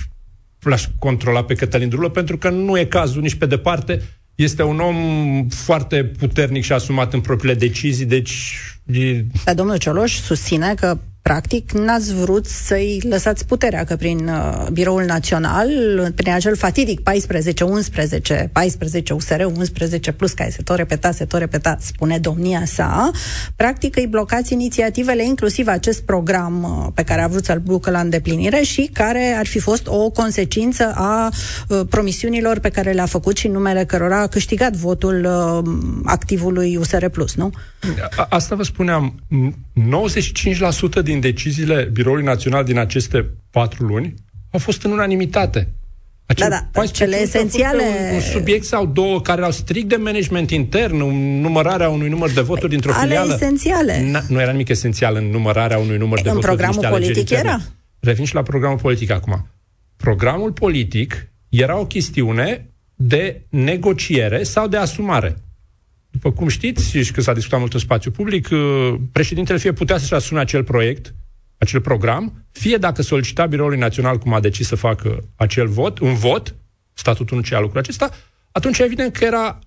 l-aș 0.69 0.87
controla 0.99 1.45
pe 1.45 1.55
Cătălin 1.55 1.89
Drulă, 1.89 2.09
pentru 2.09 2.39
că 2.39 2.51
nu 2.51 2.79
e 2.79 2.85
cazul 2.85 3.23
nici 3.23 3.35
pe 3.35 3.47
departe. 3.47 4.03
Este 4.35 4.63
un 4.63 4.81
om 4.81 5.49
foarte 5.49 6.05
puternic 6.05 6.65
și 6.65 6.73
asumat 6.73 7.13
în 7.13 7.21
propriile 7.21 7.55
decizii, 7.59 8.05
deci... 8.05 8.59
E... 8.87 9.25
Dar 9.45 9.55
domnul 9.55 9.77
Cioloș 9.77 10.15
susține 10.21 10.75
că 10.75 10.99
practic, 11.27 11.73
n-ați 11.73 12.15
vrut 12.15 12.47
să-i 12.47 13.01
lăsați 13.09 13.47
puterea, 13.47 13.85
că 13.85 13.97
prin 13.97 14.29
uh, 14.29 14.67
Biroul 14.73 15.03
Național, 15.03 15.69
prin 16.15 16.33
acel 16.33 16.57
fatidic 16.57 17.01
14-11, 17.01 18.53
14 18.53 19.13
USR, 19.13 19.41
11 19.45 20.13
plus, 20.13 20.33
care 20.33 20.51
se 20.51 20.63
tot 20.63 20.77
repeta, 20.77 21.11
se 21.11 21.25
tot 21.25 21.41
repeta, 21.41 21.77
spune 21.81 22.19
domnia 22.19 22.65
sa, 22.65 23.11
practic 23.57 23.97
îi 23.97 24.07
blocați 24.07 24.53
inițiativele, 24.53 25.25
inclusiv 25.25 25.67
acest 25.67 26.03
program 26.03 26.63
uh, 26.63 26.93
pe 26.95 27.03
care 27.03 27.23
a 27.23 27.27
vrut 27.29 27.45
să-l 27.45 27.63
ducă 27.65 27.91
la 27.91 28.01
îndeplinire 28.01 28.63
și 28.63 28.91
care 28.93 29.35
ar 29.39 29.47
fi 29.47 29.59
fost 29.59 29.87
o 29.87 30.11
consecință 30.11 30.93
a 30.95 31.31
uh, 31.69 31.81
promisiunilor 31.91 32.59
pe 32.59 32.69
care 32.69 32.93
le-a 32.93 33.07
făcut 33.07 33.37
și 33.37 33.49
numele 33.49 33.85
cărora 33.85 34.21
a 34.21 34.27
câștigat 34.27 34.73
votul 34.73 35.25
uh, 35.25 35.73
activului 36.05 36.77
USR 36.77 37.07
Plus, 37.07 37.35
nu? 37.35 37.51
A, 38.17 38.27
asta 38.31 38.55
vă 38.55 38.63
spuneam, 38.63 39.15
95% 41.01 41.03
din 41.03 41.16
deciziile 41.21 41.89
Biroului 41.93 42.25
Național 42.25 42.65
din 42.65 42.79
aceste 42.79 43.31
patru 43.51 43.85
luni 43.85 44.15
au 44.51 44.59
fost 44.59 44.83
în 44.83 44.91
unanimitate. 44.91 45.69
Acel 46.27 46.49
da, 46.49 46.69
da, 46.73 46.87
cele 46.87 47.21
esențiale... 47.21 47.83
Un, 48.09 48.15
un 48.15 48.21
subiect 48.21 48.65
sau 48.65 48.87
două 48.87 49.21
care 49.21 49.39
erau 49.39 49.51
strict 49.51 49.89
de 49.89 49.97
management 49.97 50.51
intern, 50.51 51.01
în 51.01 51.41
numărarea 51.41 51.89
unui 51.89 52.09
număr 52.09 52.31
de 52.31 52.41
voturi 52.41 52.71
dintr-o 52.71 52.93
ale 52.93 53.03
filială. 53.03 53.35
esențiale. 53.35 54.11
Na, 54.11 54.23
nu 54.29 54.41
era 54.41 54.51
nimic 54.51 54.69
esențial 54.69 55.17
în 55.17 55.25
numărarea 55.25 55.79
unui 55.79 55.97
număr 55.97 56.21
de 56.21 56.29
în 56.29 56.35
voturi. 56.35 56.53
În 56.53 56.57
programul 56.57 56.99
politic 56.99 57.17
interne. 57.17 57.49
era? 57.49 57.61
Revin 58.01 58.25
și 58.25 58.35
la 58.35 58.43
programul 58.43 58.79
politic 58.79 59.11
acum. 59.11 59.47
Programul 59.97 60.53
politic 60.53 61.29
era 61.49 61.79
o 61.79 61.87
chestiune 61.87 62.71
de 62.95 63.41
negociere 63.49 64.43
sau 64.43 64.69
de 64.69 64.77
asumare. 64.77 65.37
După 66.17 66.33
cum 66.33 66.49
știți, 66.49 66.97
și 66.97 67.13
că 67.13 67.21
s-a 67.21 67.33
discutat 67.33 67.59
mult 67.59 67.73
în 67.73 67.79
spațiu 67.79 68.11
public, 68.11 68.49
uh, 68.51 68.95
președintele 69.13 69.59
fie 69.59 69.73
putea 69.73 69.99
să-și 69.99 70.15
asume 70.15 70.41
acel 70.41 70.65
proiect, 70.65 71.15
acel 71.59 71.81
program, 71.81 72.47
fie 72.53 72.77
dacă 72.77 73.03
solicita 73.03 73.47
Biroului 73.47 73.79
Național, 73.79 74.19
cum 74.19 74.33
a 74.33 74.41
decis 74.41 74.67
să 74.67 74.77
facă 74.77 75.25
acel 75.35 75.67
vot, 75.67 75.99
un 75.99 76.15
vot, 76.15 76.55
statutul 76.93 77.37
nu 77.37 77.43
ceea 77.43 77.61
lucrul 77.61 77.81
acesta, 77.81 78.11
atunci 78.53 78.79
evident 78.79 79.13
că 79.13 79.25
era, 79.25 79.59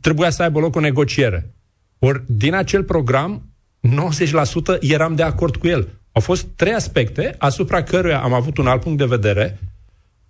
trebuia 0.00 0.30
să 0.30 0.42
aibă 0.42 0.60
loc 0.60 0.76
o 0.76 0.80
negociere. 0.80 1.54
Ori 1.98 2.22
din 2.26 2.54
acel 2.54 2.84
program, 2.84 3.42
90% 3.80 4.80
eram 4.80 5.14
de 5.14 5.22
acord 5.22 5.56
cu 5.56 5.66
el. 5.66 5.88
Au 6.12 6.20
fost 6.20 6.46
trei 6.56 6.72
aspecte 6.72 7.34
asupra 7.38 7.82
căruia 7.82 8.20
am 8.20 8.32
avut 8.32 8.58
un 8.58 8.66
alt 8.66 8.80
punct 8.80 8.98
de 8.98 9.04
vedere 9.04 9.58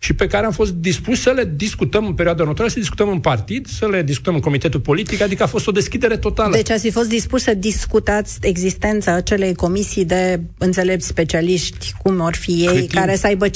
și 0.03 0.13
pe 0.13 0.27
care 0.27 0.47
am 0.47 0.53
fost 0.53 0.73
dispuși 0.73 1.23
să 1.23 1.31
le 1.31 1.53
discutăm 1.57 2.07
în 2.07 2.15
perioada 2.15 2.43
următoare, 2.43 2.71
să 2.71 2.77
le 2.77 2.83
discutăm 2.83 3.09
în 3.09 3.21
partid, 3.21 3.67
să 3.67 3.89
le 3.89 4.03
discutăm 4.03 4.35
în 4.35 4.41
comitetul 4.41 4.81
politic, 4.81 5.21
adică 5.21 5.43
a 5.43 5.47
fost 5.47 5.67
o 5.67 5.71
deschidere 5.71 6.17
totală. 6.17 6.55
Deci 6.55 6.71
ați 6.71 6.83
fi 6.83 6.91
fost 6.91 7.09
dispuși 7.09 7.45
să 7.45 7.55
discutați 7.55 8.39
existența 8.43 9.13
acelei 9.13 9.55
comisii 9.55 10.05
de 10.05 10.41
înțelepți 10.59 11.07
specialiști, 11.07 11.93
cum 12.03 12.21
or 12.21 12.35
fi 12.35 12.51
ei, 12.51 12.79
timp, 12.79 12.91
care 12.91 13.17
să 13.17 13.27
aibă 13.27 13.49
50% 13.49 13.51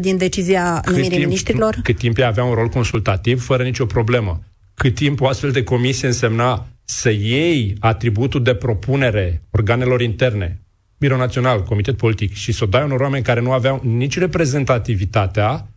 din 0.00 0.16
decizia 0.16 0.82
numirii 0.86 1.24
ministrilor? 1.24 1.76
Cât 1.82 1.98
timp 1.98 2.18
ei 2.18 2.24
avea 2.24 2.44
un 2.44 2.54
rol 2.54 2.68
consultativ, 2.68 3.44
fără 3.44 3.62
nicio 3.62 3.86
problemă. 3.86 4.42
Cât 4.74 4.94
timp 4.94 5.20
o 5.20 5.26
astfel 5.26 5.50
de 5.50 5.62
comisie 5.62 6.06
însemna 6.06 6.66
să 6.84 7.10
iei 7.10 7.76
atributul 7.80 8.42
de 8.42 8.54
propunere 8.54 9.42
organelor 9.50 10.00
interne, 10.00 10.60
Biro 10.98 11.16
Național, 11.16 11.62
Comitet 11.62 11.96
Politic, 11.96 12.32
și 12.32 12.52
să 12.52 12.64
o 12.64 12.66
dai 12.66 12.84
unor 12.84 13.00
oameni 13.00 13.24
care 13.24 13.40
nu 13.40 13.52
aveau 13.52 13.80
nici 13.84 14.18
reprezentativitatea, 14.18 15.68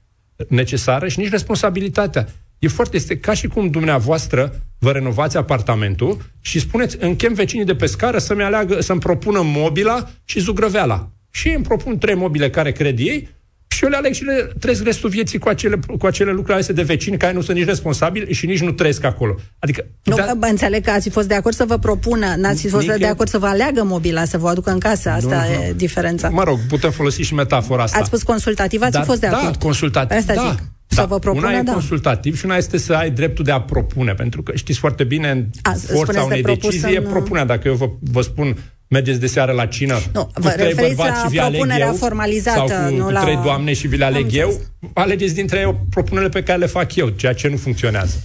necesară 0.47 1.07
și 1.07 1.19
nici 1.19 1.29
responsabilitatea. 1.29 2.27
E 2.59 2.67
foarte, 2.67 2.95
este 2.95 3.17
ca 3.17 3.33
și 3.33 3.47
cum 3.47 3.69
dumneavoastră 3.69 4.61
vă 4.79 4.91
renovați 4.91 5.37
apartamentul 5.37 6.17
și 6.41 6.59
spuneți, 6.59 6.97
închem 6.99 7.33
vecinii 7.33 7.65
de 7.65 7.75
pe 7.75 7.85
scară 7.85 8.17
să-mi 8.17 8.43
aleagă, 8.43 8.81
să-mi 8.81 8.99
propună 8.99 9.41
mobila 9.43 10.09
și 10.25 10.39
zugrăveala. 10.39 11.09
Și 11.31 11.49
îmi 11.49 11.63
propun 11.63 11.97
trei 11.97 12.15
mobile 12.15 12.49
care 12.49 12.71
cred 12.71 12.99
ei 12.99 13.29
și 13.77 13.83
eu 13.83 13.89
le 13.89 13.95
aleg 13.95 14.13
și 14.13 14.23
le 14.23 14.49
trăiesc 14.59 14.83
restul 14.83 15.09
vieții 15.09 15.39
cu 15.39 15.49
acele, 15.49 15.79
cu 15.99 16.05
acele 16.05 16.31
lucruri 16.31 16.53
alese 16.53 16.73
de 16.73 16.81
vecini 16.81 17.17
care 17.17 17.33
nu 17.33 17.41
sunt 17.41 17.57
nici 17.57 17.65
responsabili 17.65 18.33
și 18.33 18.45
nici 18.45 18.61
nu 18.61 18.71
trăiesc 18.71 19.03
acolo. 19.03 19.35
Adică, 19.59 19.85
nu, 20.03 20.15
da... 20.15 20.33
bă, 20.37 20.45
înțeleg 20.45 20.83
că 20.83 20.89
ați 20.89 21.09
fost 21.09 21.27
de 21.27 21.33
acord 21.33 21.55
să 21.55 21.65
vă 21.65 21.77
propună, 21.77 22.35
n-ați 22.37 22.61
fi 22.61 22.67
fost 22.67 22.87
de 22.87 23.05
acord 23.05 23.29
să 23.29 23.37
vă 23.37 23.45
aleagă 23.45 23.83
mobila, 23.83 24.25
să 24.25 24.37
vă 24.37 24.47
aducă 24.49 24.71
în 24.71 24.79
casă. 24.79 25.09
Asta 25.09 25.45
nu, 25.45 25.51
e 25.51 25.67
nu. 25.67 25.73
diferența. 25.73 26.29
Mă 26.29 26.43
rog, 26.43 26.59
putem 26.67 26.91
folosi 26.91 27.21
și 27.21 27.33
metafora 27.33 27.83
asta. 27.83 27.97
Ați 27.97 28.07
spus 28.07 28.23
consultativ, 28.23 28.81
ați 28.81 28.91
da, 28.91 29.01
fost 29.01 29.19
de 29.19 29.27
da, 29.27 29.37
acord. 29.37 29.57
Da, 29.57 29.65
consultativ, 29.65 30.17
asta 30.17 30.33
da. 30.33 30.49
Zic. 30.49 30.63
Să 30.87 31.01
da. 31.01 31.05
vă 31.05 31.19
propună, 31.19 31.47
una 31.47 31.57
e 31.57 31.61
da. 31.61 31.71
consultativ 31.71 32.37
și 32.37 32.45
una 32.45 32.55
este 32.55 32.77
să 32.77 32.93
ai 32.93 33.09
dreptul 33.09 33.43
de 33.43 33.51
a 33.51 33.61
propune, 33.61 34.13
pentru 34.13 34.43
că 34.43 34.55
știți 34.55 34.79
foarte 34.79 35.03
bine, 35.03 35.29
în 35.29 35.45
A, 35.61 35.75
forța 35.93 36.23
unei 36.23 36.41
de 36.41 36.53
decizii 36.53 36.95
în... 36.95 37.03
e 37.03 37.07
propunea. 37.07 37.45
Dacă 37.45 37.67
eu 37.67 37.73
vă, 37.73 37.89
vă 37.99 38.21
spun 38.21 38.57
mergeți 38.87 39.19
de 39.19 39.27
seară 39.27 39.51
la 39.51 39.65
cină? 39.65 39.99
Nu, 40.13 40.29
cu 40.33 40.47
trei 40.47 40.73
bărbați 40.73 41.21
și 41.21 41.27
vi 41.29 41.39
aleg 41.39 41.71
eu, 41.79 41.93
formalizată, 41.93 42.67
sau 42.67 42.89
cu, 42.89 42.95
nu 42.95 43.03
cu 43.03 43.09
la... 43.09 43.19
trei 43.19 43.39
doamne 43.43 43.73
și 43.73 43.87
vi 43.87 43.97
le 43.97 44.05
aleg 44.05 44.27
eu, 44.31 44.61
alegeți 44.93 45.33
dintre 45.33 45.59
ei 45.59 45.75
propunerile 45.89 46.31
pe 46.31 46.43
care 46.43 46.59
le 46.59 46.65
fac 46.65 46.95
eu, 46.95 47.07
ceea 47.07 47.33
ce 47.33 47.47
nu 47.47 47.57
funcționează. 47.57 48.15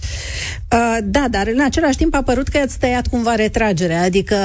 Uh, 0.71 0.97
da, 1.03 1.25
dar 1.29 1.47
în 1.47 1.61
același 1.63 1.97
timp 1.97 2.15
a 2.15 2.21
părut 2.21 2.47
că 2.47 2.57
ați 2.57 2.79
tăiat 2.79 3.07
cumva 3.07 3.35
retragerea, 3.35 4.01
adică 4.01 4.35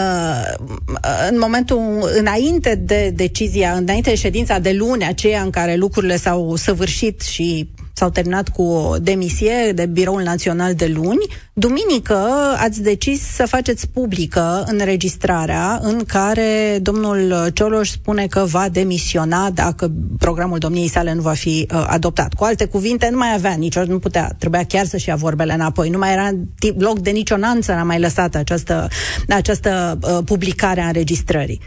uh, 0.66 1.28
în 1.30 1.38
momentul 1.38 2.10
înainte 2.18 2.74
de 2.74 3.12
decizia, 3.14 3.72
înainte 3.72 4.10
de 4.10 4.16
ședința 4.16 4.58
de 4.58 4.72
luni, 4.72 5.04
aceea 5.04 5.42
în 5.42 5.50
care 5.50 5.74
lucrurile 5.74 6.16
s-au 6.16 6.56
săvârșit 6.56 7.20
și 7.20 7.68
s-au 7.98 8.10
terminat 8.10 8.48
cu 8.48 8.62
o 8.62 8.96
demisie 8.98 9.72
de 9.74 9.86
Biroul 9.86 10.22
Național 10.22 10.74
de 10.74 10.86
luni. 10.86 11.26
Duminică 11.52 12.18
ați 12.56 12.82
decis 12.82 13.20
să 13.20 13.46
faceți 13.46 13.88
publică 13.88 14.64
înregistrarea 14.66 15.78
în 15.82 16.04
care 16.04 16.78
domnul 16.82 17.50
Cioloș 17.54 17.90
spune 17.90 18.26
că 18.26 18.44
va 18.44 18.68
demisiona 18.68 19.50
dacă 19.50 19.92
programul 20.18 20.58
domniei 20.58 20.88
sale 20.88 21.12
nu 21.12 21.20
va 21.20 21.32
fi 21.32 21.66
uh, 21.70 21.84
adoptat. 21.88 22.34
Cu 22.34 22.44
alte 22.44 22.64
cuvinte, 22.64 23.08
nu 23.10 23.16
mai 23.16 23.34
avea 23.34 23.52
nicio, 23.52 23.84
nu 23.84 23.98
putea, 23.98 24.34
trebuia 24.38 24.64
chiar 24.64 24.86
să-și 24.86 25.08
ia 25.08 25.16
vorbele 25.16 25.52
înapoi. 25.52 25.88
Nu 25.88 25.98
mai 25.98 26.12
era 26.12 26.30
loc 26.78 26.98
de 26.98 27.10
nicio 27.10 27.36
nanță, 27.36 27.72
n-a 27.72 27.82
mai 27.82 28.00
lăsat 28.00 28.34
această, 28.34 28.88
această 29.28 29.98
uh, 30.02 30.18
publicare 30.24 30.80
a 30.80 30.86
înregistrării. 30.86 31.60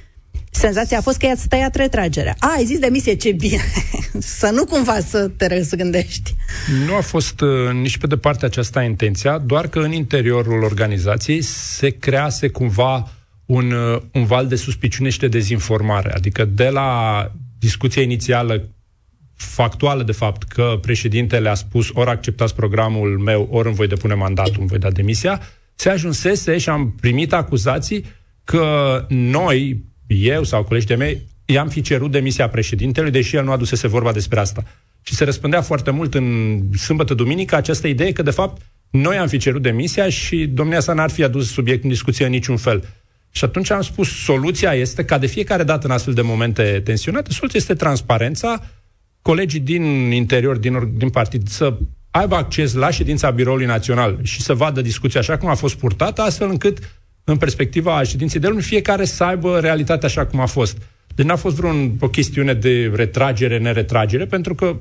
Senzația 0.54 0.98
a 0.98 1.02
fost 1.02 1.18
că 1.18 1.26
i-ați 1.26 1.48
tăiat 1.48 1.76
retragerea. 1.76 2.36
A, 2.40 2.54
ai 2.58 2.66
zis 2.66 2.80
demisie, 2.80 3.14
ce 3.14 3.32
bine! 3.32 3.62
să 4.40 4.50
nu 4.54 4.66
cumva 4.66 5.00
să 5.00 5.28
te 5.28 5.48
răzgândești. 5.48 6.36
Nu 6.86 6.96
a 6.96 7.02
fost 7.02 7.42
uh, 7.42 7.72
nici 7.74 7.98
pe 7.98 8.08
departe 8.08 8.46
aceasta 8.46 8.84
intenția, 8.84 9.38
doar 9.38 9.68
că 9.68 9.80
în 9.80 9.92
interiorul 9.92 10.64
organizației 10.64 11.42
se 11.42 11.90
crease 11.90 12.48
cumva 12.48 13.12
un, 13.46 13.72
uh, 13.72 14.02
un 14.12 14.26
val 14.26 14.48
de 14.48 14.56
suspiciune 14.56 15.10
și 15.10 15.20
de 15.20 15.28
dezinformare. 15.28 16.14
Adică 16.14 16.46
de 16.46 16.70
la 16.70 17.32
discuția 17.60 18.02
inițială 18.02 18.70
factuală, 19.36 20.04
de 20.04 20.12
fapt, 20.12 20.44
că 20.44 20.78
președintele 20.82 21.50
a 21.50 21.54
spus 21.54 21.90
ori 21.94 22.10
acceptați 22.10 22.56
programul 22.56 23.18
meu, 23.18 23.48
ori 23.52 23.68
îmi 23.68 23.76
voi 23.76 23.88
depune 23.88 24.14
mandatul, 24.14 24.56
îmi 24.60 24.68
voi 24.68 24.80
da 24.80 24.90
demisia, 24.90 25.42
se 25.76 25.90
ajunsese 25.90 26.58
și 26.58 26.70
am 26.70 26.96
primit 27.00 27.34
acuzații 27.34 28.06
că 28.44 29.06
noi, 29.10 29.84
eu 30.14 30.44
sau 30.44 30.64
colegii 30.64 30.88
de 30.88 30.96
mei, 30.96 31.22
i-am 31.46 31.68
fi 31.68 31.82
cerut 31.82 32.12
demisia 32.12 32.50
președintelui, 32.50 33.12
deși 33.12 33.36
el 33.36 33.44
nu 33.44 33.52
adusese 33.52 33.88
vorba 33.88 34.12
despre 34.12 34.40
asta. 34.40 34.64
Și 35.02 35.16
se 35.16 35.24
răspândea 35.24 35.62
foarte 35.62 35.92
mult 35.92 36.14
în 36.14 36.60
sâmbătă-duminică 36.78 37.56
această 37.56 37.88
idee 37.88 38.12
că, 38.12 38.22
de 38.22 38.32
fapt, 38.32 38.62
noi 38.90 39.18
am 39.18 39.28
fi 39.28 39.38
cerut 39.38 39.62
demisia 39.62 40.10
și 40.10 40.46
domnia 40.46 40.80
sa 40.80 40.94
n-ar 40.94 41.10
fi 41.10 41.24
adus 41.24 41.52
subiect 41.52 41.84
în 41.84 41.90
discuție 41.90 42.26
în 42.26 42.32
niciun 42.32 42.58
fel. 42.58 42.84
Și 43.32 43.44
atunci 43.44 43.72
am 43.72 43.82
spus, 43.82 44.24
soluția 44.24 44.74
este 44.74 45.06
ca 45.06 45.18
de 45.18 45.26
fiecare 45.26 45.64
dată 45.64 45.88
în 45.88 45.94
astfel 45.94 46.14
de 46.14 46.22
momente 46.22 46.82
tensionate, 46.84 47.32
soluția 47.32 47.60
este 47.60 47.74
transparența, 47.74 48.70
colegii 49.22 49.60
din 49.60 49.84
interior, 50.12 50.58
din, 50.58 50.98
din 50.98 51.10
partid, 51.10 51.48
să 51.48 51.78
aibă 52.12 52.36
acces 52.36 52.74
la 52.74 52.90
ședința 52.90 53.30
Biroului 53.30 53.66
Național 53.66 54.20
și 54.22 54.42
să 54.42 54.54
vadă 54.54 54.82
discuția 54.82 55.20
așa 55.20 55.38
cum 55.38 55.50
a 55.50 55.56
fost 55.56 55.76
purtată, 55.76 56.22
astfel 56.22 56.50
încât, 56.50 57.01
în 57.32 57.38
perspectiva 57.38 58.04
ședinței 58.04 58.40
de 58.40 58.48
luni, 58.48 58.62
fiecare 58.62 59.06
să 59.06 59.24
aibă 59.24 59.60
realitatea 59.60 60.08
așa 60.08 60.26
cum 60.26 60.40
a 60.40 60.46
fost. 60.46 60.78
Deci 61.16 61.26
n-a 61.26 61.36
fost 61.36 61.56
vreun 61.56 61.96
o 62.00 62.10
chestiune 62.10 62.54
de 62.54 62.92
retragere, 62.96 63.58
neretragere, 63.58 64.26
pentru 64.26 64.56
că 64.56 64.80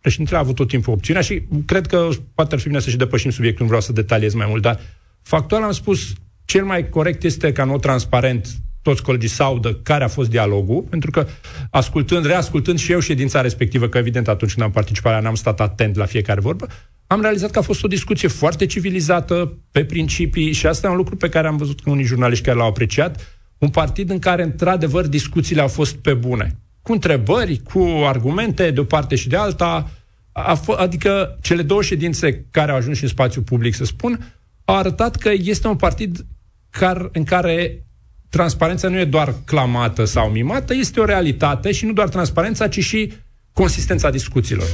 președintele 0.00 0.38
a 0.38 0.42
avut 0.42 0.54
tot 0.54 0.68
timpul 0.68 0.92
opțiunea 0.92 1.22
și 1.22 1.42
cred 1.66 1.86
că 1.86 2.08
poate 2.34 2.54
ar 2.54 2.60
fi 2.60 2.68
bine 2.68 2.80
să 2.80 2.90
și 2.90 2.96
depășim 2.96 3.30
subiectul, 3.30 3.60
nu 3.60 3.66
vreau 3.66 3.82
să 3.82 3.92
detaliez 3.92 4.34
mai 4.34 4.46
mult, 4.48 4.62
dar 4.62 4.80
factual 5.22 5.62
am 5.62 5.72
spus, 5.72 6.12
cel 6.44 6.64
mai 6.64 6.88
corect 6.88 7.22
este 7.22 7.52
ca 7.52 7.64
nou 7.64 7.78
transparent 7.78 8.46
toți 8.82 9.02
colegii 9.02 9.28
să 9.28 9.42
audă 9.42 9.74
care 9.74 10.04
a 10.04 10.08
fost 10.08 10.30
dialogul, 10.30 10.82
pentru 10.82 11.10
că 11.10 11.26
ascultând, 11.70 12.24
reascultând 12.26 12.78
și 12.78 12.92
eu 12.92 13.00
ședința 13.00 13.40
respectivă, 13.40 13.88
că 13.88 13.98
evident 13.98 14.28
atunci 14.28 14.52
când 14.52 14.66
am 14.66 14.72
participat, 14.72 15.22
n-am 15.22 15.34
stat 15.34 15.60
atent 15.60 15.96
la 15.96 16.04
fiecare 16.04 16.40
vorbă, 16.40 16.66
am 17.06 17.20
realizat 17.20 17.50
că 17.50 17.58
a 17.58 17.62
fost 17.62 17.84
o 17.84 17.88
discuție 17.88 18.28
foarte 18.28 18.66
civilizată, 18.66 19.58
pe 19.70 19.84
principii, 19.84 20.52
și 20.52 20.66
asta 20.66 20.86
e 20.86 20.90
un 20.90 20.96
lucru 20.96 21.16
pe 21.16 21.28
care 21.28 21.46
am 21.46 21.56
văzut 21.56 21.80
că 21.80 21.90
unii 21.90 22.04
jurnaliști 22.04 22.44
care 22.44 22.56
l-au 22.56 22.68
apreciat, 22.68 23.38
un 23.58 23.68
partid 23.68 24.10
în 24.10 24.18
care, 24.18 24.42
într-adevăr, 24.42 25.06
discuțiile 25.06 25.60
au 25.60 25.68
fost 25.68 25.94
pe 25.94 26.14
bune. 26.14 26.58
Cu 26.82 26.92
întrebări, 26.92 27.60
cu 27.62 27.80
argumente 28.04 28.70
de 28.70 28.80
o 28.80 28.84
parte 28.84 29.14
și 29.14 29.28
de 29.28 29.36
alta, 29.36 29.90
a 30.32 30.60
f- 30.60 30.76
adică 30.76 31.38
cele 31.42 31.62
două 31.62 31.82
ședințe 31.82 32.46
care 32.50 32.70
au 32.70 32.76
ajuns 32.76 32.96
și 32.96 33.02
în 33.02 33.08
spațiu 33.08 33.42
public, 33.42 33.74
să 33.74 33.84
spun, 33.84 34.32
au 34.64 34.76
arătat 34.76 35.16
că 35.16 35.30
este 35.34 35.68
un 35.68 35.76
partid 35.76 36.26
car, 36.70 37.08
în 37.12 37.24
care 37.24 37.86
transparența 38.28 38.88
nu 38.88 38.98
e 38.98 39.04
doar 39.04 39.34
clamată 39.44 40.04
sau 40.04 40.30
mimată, 40.30 40.74
este 40.74 41.00
o 41.00 41.04
realitate 41.04 41.72
și 41.72 41.84
nu 41.86 41.92
doar 41.92 42.08
transparența, 42.08 42.68
ci 42.68 42.84
și 42.84 43.12
consistența 43.52 44.10
discuțiilor. 44.10 44.66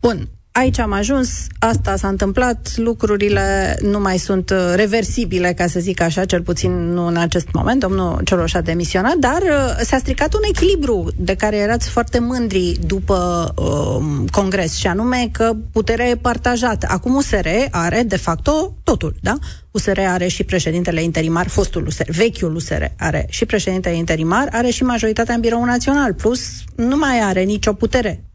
Bun, 0.00 0.28
aici 0.58 0.78
am 0.78 0.92
ajuns, 0.92 1.46
asta 1.58 1.96
s-a 1.96 2.08
întâmplat, 2.08 2.72
lucrurile 2.76 3.78
nu 3.82 4.00
mai 4.00 4.18
sunt 4.18 4.50
uh, 4.50 4.72
reversibile, 4.74 5.52
ca 5.52 5.66
să 5.66 5.80
zic 5.80 6.00
așa, 6.00 6.24
cel 6.24 6.42
puțin 6.42 6.92
nu 6.92 7.06
în 7.06 7.16
acest 7.16 7.48
moment, 7.52 7.80
domnul 7.80 8.20
Cioloș 8.24 8.54
a 8.54 8.60
demisionat, 8.60 9.14
dar 9.14 9.42
uh, 9.42 9.84
s-a 9.84 9.98
stricat 9.98 10.34
un 10.34 10.40
echilibru 10.48 11.08
de 11.16 11.34
care 11.34 11.56
erați 11.56 11.88
foarte 11.88 12.18
mândri 12.18 12.78
după 12.86 13.52
uh, 13.56 14.28
congres, 14.30 14.74
și 14.74 14.86
anume 14.86 15.28
că 15.32 15.52
puterea 15.72 16.06
e 16.06 16.16
partajată. 16.16 16.86
Acum 16.90 17.14
USR 17.14 17.46
are, 17.70 18.02
de 18.02 18.16
facto, 18.16 18.76
totul, 18.82 19.14
da? 19.20 19.34
USR 19.70 20.00
are 20.00 20.26
și 20.26 20.44
președintele 20.44 21.02
interimar, 21.02 21.48
fostul 21.48 21.86
USR, 21.86 22.10
vechiul 22.10 22.54
USR 22.54 22.82
are 22.98 23.26
și 23.28 23.46
președintele 23.46 23.96
interimar, 23.96 24.48
are 24.52 24.70
și 24.70 24.82
majoritatea 24.82 25.34
în 25.34 25.40
birou 25.40 25.64
național, 25.64 26.14
plus 26.14 26.40
nu 26.76 26.96
mai 26.96 27.20
are 27.20 27.42
nicio 27.42 27.72
putere 27.72 28.25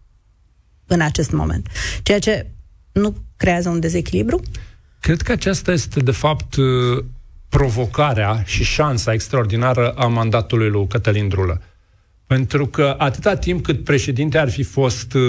în 0.92 1.02
acest 1.02 1.32
moment. 1.32 1.68
Ceea 2.04 2.20
ce 2.20 2.48
nu 2.92 3.16
creează 3.38 3.70
un 3.70 3.80
dezechilibru? 3.80 4.42
Cred 5.00 5.22
că 5.22 5.32
aceasta 5.32 5.72
este, 5.72 6.00
de 6.00 6.12
fapt, 6.12 6.56
uh, 6.56 7.04
provocarea 7.50 8.44
și 8.46 8.64
șansa 8.64 9.14
extraordinară 9.14 9.92
a 9.92 10.08
mandatului 10.08 10.70
lui 10.70 10.88
Cătălin 10.88 11.28
Drulă. 11.28 11.62
Pentru 12.26 12.66
că 12.68 12.96
atâta 12.98 13.36
timp 13.36 13.64
cât 13.64 13.84
președinte 13.84 14.38
ar 14.38 14.50
fi 14.50 14.64
fost 14.64 15.14
uh, 15.14 15.22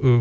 uh, 0.00 0.20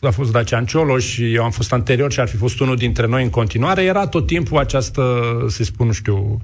a 0.00 0.10
fost 0.10 0.32
Dacian 0.32 0.66
Cioloș 0.66 1.04
și 1.04 1.34
eu 1.34 1.44
am 1.44 1.50
fost 1.50 1.72
anterior 1.72 2.12
și 2.12 2.20
ar 2.20 2.28
fi 2.28 2.36
fost 2.36 2.60
unul 2.60 2.76
dintre 2.76 3.06
noi 3.06 3.22
în 3.22 3.30
continuare, 3.30 3.82
era 3.82 4.06
tot 4.06 4.26
timpul 4.26 4.58
această, 4.58 5.22
să 5.48 5.64
spun, 5.64 5.86
nu 5.86 5.92
știu, 5.92 6.40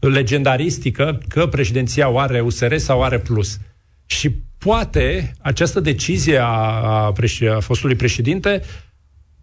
legendaristică 0.00 1.20
că 1.28 1.46
președinția 1.46 2.08
o 2.08 2.18
are 2.18 2.40
USR 2.40 2.76
sau 2.76 3.02
are 3.02 3.18
plus. 3.18 3.58
Și 4.06 4.34
poate 4.66 5.32
această 5.40 5.80
decizie 5.80 6.38
a, 6.38 6.44
a, 6.44 7.12
preș- 7.12 7.54
a 7.56 7.60
fostului 7.60 7.96
președinte 7.96 8.62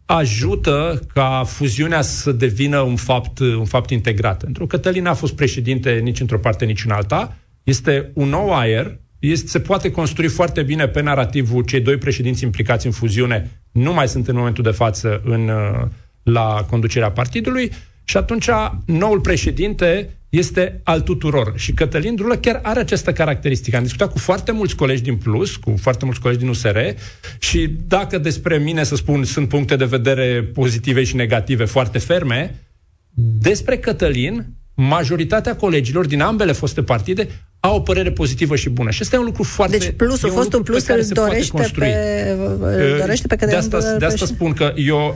ajută 0.05 1.01
ca 1.13 1.43
fuziunea 1.45 2.01
să 2.01 2.31
devină 2.31 2.79
un 2.79 2.95
fapt, 2.95 3.39
un 3.39 3.65
fapt 3.65 3.89
integrat. 3.89 4.43
Pentru 4.43 4.67
că 4.67 4.75
Cătălin 4.75 5.05
a 5.05 5.13
fost 5.13 5.35
președinte 5.35 5.91
nici 5.91 6.19
într-o 6.19 6.39
parte, 6.39 6.65
nici 6.65 6.85
în 6.85 6.91
alta. 6.91 7.35
Este 7.63 8.11
un 8.13 8.29
nou 8.29 8.53
aer, 8.53 8.99
este, 9.19 9.47
se 9.47 9.59
poate 9.59 9.91
construi 9.91 10.27
foarte 10.27 10.63
bine 10.63 10.87
pe 10.87 11.01
narativul 11.01 11.63
cei 11.63 11.81
doi 11.81 11.97
președinți 11.97 12.43
implicați 12.43 12.85
în 12.85 12.91
fuziune 12.91 13.63
nu 13.71 13.93
mai 13.93 14.07
sunt 14.07 14.27
în 14.27 14.35
momentul 14.35 14.63
de 14.63 14.71
față 14.71 15.21
în, 15.25 15.51
la 16.23 16.65
conducerea 16.69 17.11
partidului 17.11 17.71
și 18.03 18.17
atunci 18.17 18.49
noul 18.85 19.19
președinte 19.19 20.09
este 20.37 20.79
al 20.83 21.01
tuturor. 21.01 21.53
Și 21.55 21.73
Cătălin 21.73 22.15
Drulă 22.15 22.37
chiar 22.37 22.59
are 22.63 22.79
această 22.79 23.13
caracteristică. 23.13 23.77
Am 23.77 23.83
discutat 23.83 24.11
cu 24.11 24.17
foarte 24.17 24.51
mulți 24.51 24.75
colegi 24.75 25.01
din 25.01 25.15
Plus, 25.15 25.55
cu 25.55 25.73
foarte 25.81 26.05
mulți 26.05 26.19
colegi 26.19 26.39
din 26.39 26.47
USR 26.47 26.77
și 27.39 27.69
dacă 27.87 28.17
despre 28.17 28.57
mine, 28.57 28.83
să 28.83 28.95
spun, 28.95 29.23
sunt 29.23 29.47
puncte 29.47 29.75
de 29.75 29.85
vedere 29.85 30.43
pozitive 30.53 31.03
și 31.03 31.15
negative 31.15 31.65
foarte 31.65 31.97
ferme, 31.97 32.55
despre 33.39 33.77
Cătălin, 33.77 34.45
majoritatea 34.73 35.55
colegilor 35.55 36.05
din 36.05 36.21
ambele 36.21 36.51
foste 36.51 36.83
partide 36.83 37.27
au 37.59 37.75
o 37.75 37.79
părere 37.79 38.11
pozitivă 38.11 38.55
și 38.55 38.69
bună. 38.69 38.89
Și 38.89 39.01
asta 39.01 39.15
e 39.15 39.19
un 39.19 39.25
lucru 39.25 39.43
foarte... 39.43 39.77
Deci 39.77 39.91
plusul, 39.97 40.29
un 40.29 40.35
fostul 40.35 40.63
plus 40.63 40.87
îl 40.87 41.05
dorește 41.09 41.71
pe, 41.75 42.35
îl 42.59 42.97
dorește 42.99 43.27
pe 43.27 43.35
Cătălin 43.35 43.69
de 43.69 43.75
asta, 43.77 43.97
de 43.97 44.05
asta 44.05 44.25
spun 44.25 44.53
că 44.53 44.73
e 44.75 44.91
o, 44.91 45.13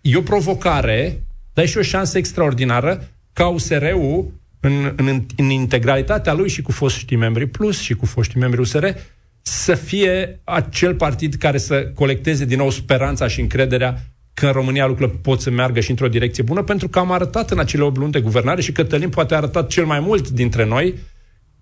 e 0.00 0.16
o 0.16 0.20
provocare, 0.20 1.22
dar 1.52 1.64
e 1.64 1.68
și 1.68 1.78
o 1.78 1.82
șansă 1.82 2.18
extraordinară 2.18 3.08
ca 3.32 3.46
USR-ul 3.46 4.42
în, 4.66 4.92
în, 4.96 5.26
în 5.36 5.50
integralitatea 5.50 6.32
lui 6.32 6.48
și 6.48 6.62
cu 6.62 6.72
foștii 6.72 7.16
membri 7.16 7.46
plus 7.46 7.80
și 7.80 7.94
cu 7.94 8.06
foștii 8.06 8.40
membri 8.40 8.60
USR, 8.60 8.86
să 9.42 9.74
fie 9.74 10.40
acel 10.44 10.94
partid 10.94 11.34
care 11.34 11.58
să 11.58 11.90
colecteze 11.94 12.44
din 12.44 12.58
nou 12.58 12.70
speranța 12.70 13.28
și 13.28 13.40
încrederea 13.40 14.02
că 14.34 14.46
în 14.46 14.52
România 14.52 14.86
lucrurile 14.86 15.18
pot 15.22 15.40
să 15.40 15.50
meargă 15.50 15.80
și 15.80 15.90
într-o 15.90 16.08
direcție 16.08 16.42
bună, 16.42 16.62
pentru 16.62 16.88
că 16.88 16.98
am 16.98 17.12
arătat 17.12 17.50
în 17.50 17.58
acele 17.58 17.82
8 17.82 17.96
luni 17.96 18.12
de 18.12 18.20
guvernare 18.20 18.60
și 18.60 18.72
Cătălin 18.72 19.08
poate 19.08 19.34
a 19.34 19.36
arătat 19.36 19.68
cel 19.68 19.84
mai 19.84 20.00
mult 20.00 20.28
dintre 20.28 20.64
noi 20.64 20.94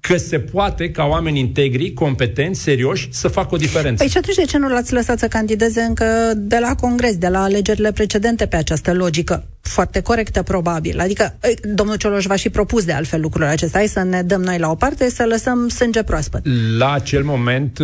că 0.08 0.16
se 0.16 0.38
poate 0.38 0.90
ca 0.90 1.04
oameni 1.04 1.38
integri, 1.38 1.92
competenți, 1.92 2.60
serioși, 2.60 3.08
să 3.12 3.28
facă 3.28 3.54
o 3.54 3.56
diferență. 3.56 4.02
Păi 4.02 4.12
și 4.12 4.16
atunci 4.16 4.36
de 4.36 4.44
ce 4.44 4.58
nu 4.58 4.68
l-ați 4.68 4.92
lăsat 4.92 5.18
să 5.18 5.28
candideze 5.28 5.80
încă 5.80 6.04
de 6.36 6.58
la 6.58 6.74
congres, 6.74 7.16
de 7.16 7.28
la 7.28 7.42
alegerile 7.42 7.92
precedente 7.92 8.46
pe 8.46 8.56
această 8.56 8.92
logică? 8.92 9.48
Foarte 9.60 10.00
corectă, 10.00 10.42
probabil. 10.42 11.00
Adică, 11.00 11.38
domnul 11.62 11.96
Cioloș 11.96 12.24
va 12.24 12.36
și 12.36 12.50
propus 12.50 12.84
de 12.84 12.92
altfel 12.92 13.20
lucrurile 13.20 13.50
acestea. 13.50 13.78
Hai 13.78 13.88
să 13.88 14.02
ne 14.02 14.22
dăm 14.22 14.42
noi 14.42 14.58
la 14.58 14.70
o 14.70 14.74
parte, 14.74 15.10
să 15.10 15.24
lăsăm 15.24 15.68
sânge 15.68 16.02
proaspăt. 16.02 16.42
La 16.78 16.92
acel 16.92 17.24
moment, 17.24 17.78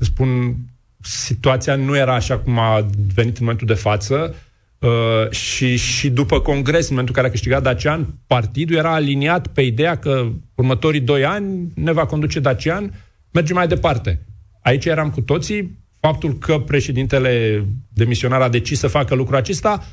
spun, 0.00 0.56
situația 1.02 1.74
nu 1.74 1.96
era 1.96 2.14
așa 2.14 2.38
cum 2.38 2.58
a 2.58 2.86
venit 3.14 3.38
în 3.38 3.44
momentul 3.44 3.66
de 3.66 3.74
față. 3.74 4.34
Uh, 4.80 5.30
și, 5.30 5.76
și 5.76 6.10
după 6.10 6.40
congres, 6.40 6.88
în 6.88 6.94
momentul 6.94 7.14
în 7.16 7.22
care 7.22 7.26
a 7.26 7.30
câștigat 7.30 7.62
Dacian, 7.62 8.14
partidul 8.26 8.76
era 8.76 8.92
aliniat 8.92 9.46
pe 9.46 9.62
ideea 9.62 9.98
că 9.98 10.28
următorii 10.54 11.00
doi 11.00 11.24
ani 11.24 11.72
ne 11.74 11.92
va 11.92 12.06
conduce 12.06 12.40
Dacian, 12.40 12.92
mergem 13.30 13.56
mai 13.56 13.66
departe. 13.66 14.26
Aici 14.62 14.84
eram 14.84 15.10
cu 15.10 15.20
toții, 15.20 15.78
faptul 16.00 16.38
că 16.38 16.58
președintele 16.58 17.64
demisionar 17.88 18.40
a 18.40 18.48
decis 18.48 18.78
să 18.78 18.86
facă 18.86 19.14
lucrul 19.14 19.36
acesta 19.36 19.84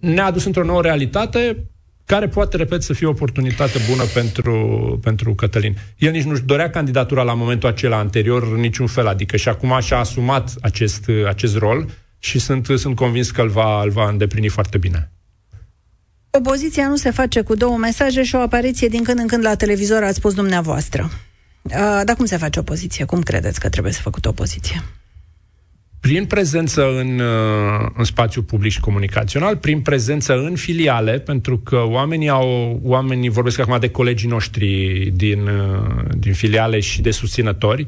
ne-a 0.00 0.24
adus 0.24 0.44
într-o 0.44 0.64
nouă 0.64 0.82
realitate 0.82 1.70
care 2.04 2.28
poate, 2.28 2.56
repet, 2.56 2.82
să 2.82 2.92
fie 2.92 3.06
o 3.06 3.10
oportunitate 3.10 3.78
bună 3.90 4.02
pentru, 4.14 4.98
pentru 5.02 5.34
Cătălin. 5.34 5.76
El 5.98 6.12
nici 6.12 6.22
nu-și 6.22 6.42
dorea 6.42 6.70
candidatura 6.70 7.22
la 7.22 7.34
momentul 7.34 7.68
acela 7.68 7.98
anterior 7.98 8.42
în 8.42 8.60
niciun 8.60 8.86
fel, 8.86 9.06
adică 9.06 9.36
și 9.36 9.48
acum 9.48 9.78
și-a 9.80 9.98
asumat 9.98 10.54
acest, 10.60 11.10
acest 11.26 11.56
rol 11.56 11.86
și 12.18 12.38
sunt, 12.38 12.66
sunt 12.76 12.96
convins 12.96 13.30
că 13.30 13.42
îl 13.42 13.48
va, 13.48 13.82
îl 13.82 13.90
va 13.90 14.08
îndeplini 14.08 14.48
foarte 14.48 14.78
bine. 14.78 15.10
Opoziția 16.30 16.88
nu 16.88 16.96
se 16.96 17.10
face 17.10 17.40
cu 17.40 17.54
două 17.54 17.76
mesaje 17.76 18.22
și 18.22 18.34
o 18.34 18.40
apariție 18.40 18.88
din 18.88 19.02
când 19.02 19.18
în 19.18 19.26
când 19.26 19.44
la 19.44 19.54
televizor, 19.54 20.02
ați 20.02 20.16
spus 20.16 20.34
dumneavoastră. 20.34 21.10
Dar 22.04 22.14
cum 22.16 22.24
se 22.24 22.36
face 22.36 22.58
opoziție? 22.58 23.04
Cum 23.04 23.22
credeți 23.22 23.60
că 23.60 23.68
trebuie 23.68 23.92
să 23.92 24.00
făcut 24.00 24.26
opoziție? 24.26 24.82
Prin 26.00 26.26
prezență 26.26 26.98
în, 26.98 27.20
în 27.96 28.04
spațiu 28.04 28.42
public 28.42 28.72
și 28.72 28.80
comunicațional, 28.80 29.56
prin 29.56 29.80
prezență 29.80 30.32
în 30.32 30.56
filiale, 30.56 31.18
pentru 31.18 31.58
că 31.58 31.76
oamenii 31.76 32.28
au, 32.28 32.80
oamenii 32.82 33.28
vorbesc 33.28 33.58
acum 33.58 33.78
de 33.78 33.90
colegii 33.90 34.28
noștri 34.28 35.12
din, 35.14 35.48
din 36.18 36.32
filiale 36.32 36.80
și 36.80 37.00
de 37.00 37.10
susținători, 37.10 37.86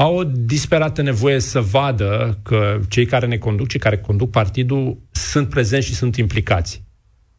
au 0.00 0.16
o 0.16 0.24
disperată 0.24 1.02
nevoie 1.02 1.38
să 1.38 1.60
vadă 1.60 2.38
că 2.42 2.80
cei 2.88 3.06
care 3.06 3.26
ne 3.26 3.36
conduc, 3.36 3.68
cei 3.68 3.80
care 3.80 3.98
conduc 3.98 4.30
partidul, 4.30 4.98
sunt 5.10 5.48
prezenți 5.48 5.86
și 5.86 5.94
sunt 5.94 6.16
implicați. 6.16 6.82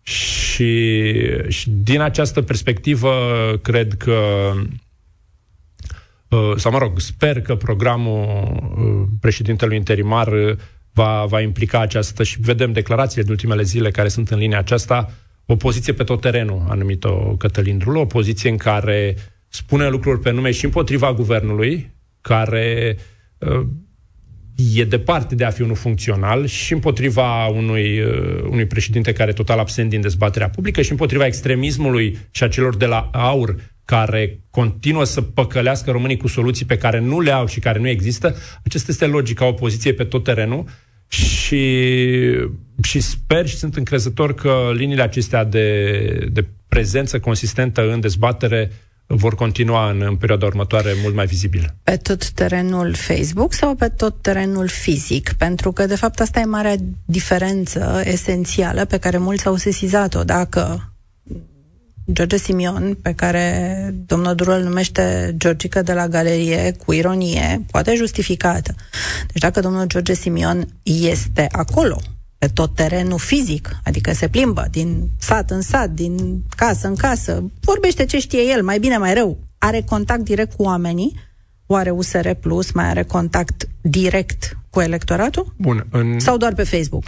Și, 0.02 1.14
și 1.48 1.70
din 1.70 2.02
această 2.02 2.42
perspectivă, 2.42 3.12
cred 3.62 3.94
că 3.94 4.52
sau 6.56 6.72
mă 6.72 6.78
rog, 6.78 7.00
sper 7.00 7.42
că 7.42 7.56
programul 7.56 8.26
președintelui 9.22 9.78
interimar 9.78 10.30
va, 10.94 11.26
va 11.26 11.42
implica 11.42 11.80
această 11.80 12.24
și 12.24 12.42
vedem 12.42 12.72
declarațiile 12.72 13.24
din 13.24 13.32
ultimele 13.32 13.64
zile 13.64 13.92
care 13.92 14.08
sunt 14.08 14.30
în 14.30 14.38
linia 14.38 14.58
aceasta, 14.58 15.12
o 15.46 15.56
poziție 15.56 15.94
pe 15.94 16.04
tot 16.04 16.22
terenul, 16.22 16.66
a 16.70 16.74
numit-o 16.74 17.36
Cătălin 17.36 17.78
Drulă, 17.78 18.00
o 18.00 18.06
poziție 18.06 18.50
în 18.50 18.58
care 18.58 19.16
spune 19.48 19.90
lucruri 19.90 20.20
pe 20.20 20.32
nume 20.32 20.52
și 20.52 20.66
împotriva 20.66 21.14
guvernului, 21.14 21.92
care 22.22 22.98
uh, 23.38 23.68
e 24.76 24.84
departe 24.84 25.36
de 25.36 25.44
a 25.44 25.50
fi 25.50 25.62
unul 25.62 25.76
funcțional 25.76 26.46
și 26.46 26.74
împotriva 26.74 27.46
unui, 27.48 28.00
uh, 28.00 28.42
unui 28.50 28.66
președinte 28.66 29.14
care 29.14 29.30
e 29.30 29.34
total 29.34 29.60
absent 29.60 29.90
din 29.90 30.02
dezbaterea 30.02 30.50
publică 30.50 30.82
și 30.82 30.92
împotriva 30.92 31.26
extremismului 31.26 32.18
și 32.32 32.44
a 32.44 32.48
celor 32.48 32.76
de 32.76 32.86
la 32.86 33.10
AUR 33.14 33.56
care 33.86 34.40
continuă 34.50 35.04
să 35.04 35.22
păcălească 35.22 35.92
românii 35.92 36.18
cu 36.18 36.28
soluții 36.28 36.66
pe 36.66 36.78
care 36.78 37.00
nu 37.00 37.20
le 37.20 37.32
au 37.32 37.46
și 37.46 37.60
care 37.60 37.80
nu 37.80 37.88
există. 37.88 38.36
Acesta 38.66 38.92
este 38.92 39.06
logica 39.06 39.46
opoziției 39.46 39.94
pe 39.94 40.04
tot 40.04 40.24
terenul 40.24 40.66
și, 41.08 41.86
și 42.84 43.00
sper 43.00 43.48
și 43.48 43.56
sunt 43.56 43.76
încrezător 43.76 44.34
că 44.34 44.72
liniile 44.74 45.02
acestea 45.02 45.44
de, 45.44 46.30
de 46.32 46.48
prezență 46.68 47.20
consistentă 47.20 47.92
în 47.92 48.00
dezbatere 48.00 48.72
vor 49.16 49.36
continua 49.36 49.90
în, 49.90 50.02
în 50.02 50.16
perioada 50.16 50.46
următoare 50.46 50.94
mult 51.02 51.16
mai 51.16 51.26
vizibil. 51.26 51.74
Pe 51.84 51.98
tot 51.98 52.30
terenul 52.30 52.94
Facebook 52.94 53.54
sau 53.54 53.76
pe 53.76 53.88
tot 53.88 54.22
terenul 54.22 54.68
fizic? 54.68 55.34
Pentru 55.38 55.72
că, 55.72 55.86
de 55.86 55.96
fapt, 55.96 56.20
asta 56.20 56.40
e 56.40 56.46
marea 56.46 56.76
diferență 57.06 58.02
esențială 58.04 58.86
pe 58.86 58.98
care 58.98 59.18
mulți 59.18 59.48
au 59.48 59.56
sesizat-o. 59.56 60.24
Dacă 60.24 60.94
George 62.14 62.38
Simion, 62.38 62.98
pe 63.02 63.14
care 63.14 63.96
domnul 64.06 64.36
Durul 64.36 64.64
numește 64.64 65.36
Georgică 65.38 65.82
de 65.82 65.94
la 65.94 66.08
galerie, 66.08 66.76
cu 66.86 66.94
ironie, 66.94 67.66
poate 67.72 67.96
justificată. 67.96 68.76
Deci 69.28 69.42
dacă 69.42 69.60
domnul 69.60 69.86
George 69.86 70.14
Simion 70.14 70.68
este 70.84 71.48
acolo, 71.52 72.02
pe 72.42 72.48
tot 72.48 72.76
terenul 72.76 73.20
fizic, 73.20 73.70
adică 73.84 74.12
se 74.14 74.28
plimbă 74.28 74.66
din 74.72 75.10
sat 75.18 75.50
în 75.52 75.62
sat, 75.62 75.90
din 75.90 76.44
casă 76.56 76.88
în 76.88 76.96
casă, 76.96 77.44
vorbește 77.60 78.06
ce 78.06 78.20
știe 78.20 78.42
el, 78.42 78.64
mai 78.64 78.80
bine, 78.80 78.98
mai 78.98 79.14
rău, 79.14 79.38
are 79.58 79.82
contact 79.90 80.22
direct 80.22 80.54
cu 80.54 80.64
oamenii, 80.64 81.14
oare 81.66 81.90
USR 81.90 82.30
Plus 82.30 82.72
mai 82.72 82.86
are 82.86 83.04
contact 83.04 83.68
direct 83.82 84.58
cu 84.70 84.80
electoratul? 84.80 85.54
Bun. 85.58 85.88
În... 85.92 86.20
Sau 86.20 86.38
doar 86.38 86.54
pe 86.54 86.64
Facebook? 86.64 87.04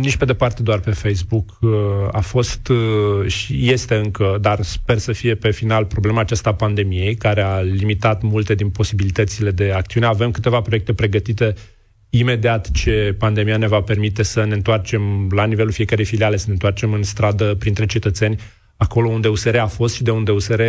Nici 0.00 0.16
pe 0.16 0.24
departe 0.24 0.62
doar 0.62 0.80
pe 0.80 0.90
Facebook. 0.90 1.58
Uh, 1.60 1.70
a 2.12 2.20
fost 2.20 2.68
uh, 2.68 3.26
și 3.26 3.70
este 3.70 3.94
încă, 3.94 4.38
dar 4.40 4.62
sper 4.62 4.98
să 4.98 5.12
fie 5.12 5.34
pe 5.34 5.50
final 5.50 5.84
problema 5.84 6.20
aceasta 6.20 6.54
pandemiei, 6.54 7.14
care 7.14 7.40
a 7.40 7.60
limitat 7.60 8.22
multe 8.22 8.54
din 8.54 8.70
posibilitățile 8.70 9.50
de 9.50 9.72
acțiune. 9.72 10.06
Avem 10.06 10.30
câteva 10.30 10.60
proiecte 10.60 10.92
pregătite 10.92 11.54
imediat 12.10 12.70
ce 12.70 13.14
pandemia 13.18 13.56
ne 13.56 13.66
va 13.66 13.80
permite 13.80 14.22
să 14.22 14.44
ne 14.44 14.54
întoarcem 14.54 15.28
la 15.30 15.44
nivelul 15.44 15.72
fiecarei 15.72 16.04
filiale, 16.04 16.36
să 16.36 16.44
ne 16.46 16.52
întoarcem 16.52 16.92
în 16.92 17.02
stradă 17.02 17.54
printre 17.54 17.86
cetățeni, 17.86 18.40
acolo 18.76 19.08
unde 19.08 19.28
USR 19.28 19.56
a 19.56 19.66
fost 19.66 19.94
și 19.94 20.02
de 20.02 20.10
unde 20.10 20.30
USR 20.30 20.62